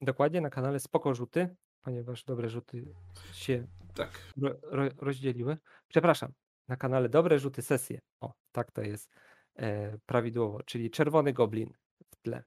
[0.00, 2.94] Dokładnie, na kanale Spoko Rzuty, ponieważ Dobre Rzuty
[3.32, 4.32] się tak.
[4.42, 5.58] ro, ro, rozdzieliły.
[5.88, 6.32] Przepraszam,
[6.70, 8.00] na kanale Dobre Rzuty Sesje.
[8.20, 9.10] O, tak to jest
[9.56, 11.72] e, prawidłowo, czyli Czerwony Goblin
[12.10, 12.44] w tle.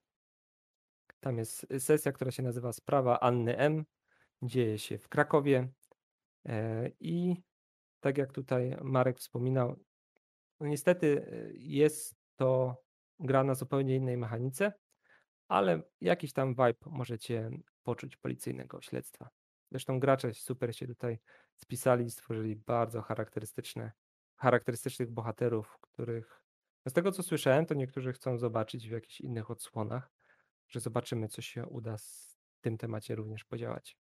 [1.19, 3.85] Tam jest sesja, która się nazywa Sprawa Anny M.
[4.41, 5.67] Dzieje się w Krakowie
[6.45, 7.35] e, i
[7.99, 9.79] tak jak tutaj Marek wspominał,
[10.59, 12.77] no niestety e, jest to
[13.19, 14.73] gra na zupełnie innej mechanice,
[15.47, 17.49] ale jakiś tam vibe możecie
[17.83, 19.29] poczuć policyjnego śledztwa.
[19.71, 21.19] Zresztą gracze super się tutaj
[21.55, 23.91] spisali, stworzyli bardzo charakterystyczne,
[24.43, 26.43] charakterystycznych bohaterów, których
[26.85, 30.11] no z tego co słyszałem, to niektórzy chcą zobaczyć w jakichś innych odsłonach,
[30.69, 33.97] że zobaczymy, co się uda z tym temacie również podziałać.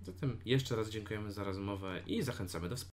[0.00, 2.86] Zatem jeszcze raz dziękujemy za rozmowę i zachęcamy do współpracy.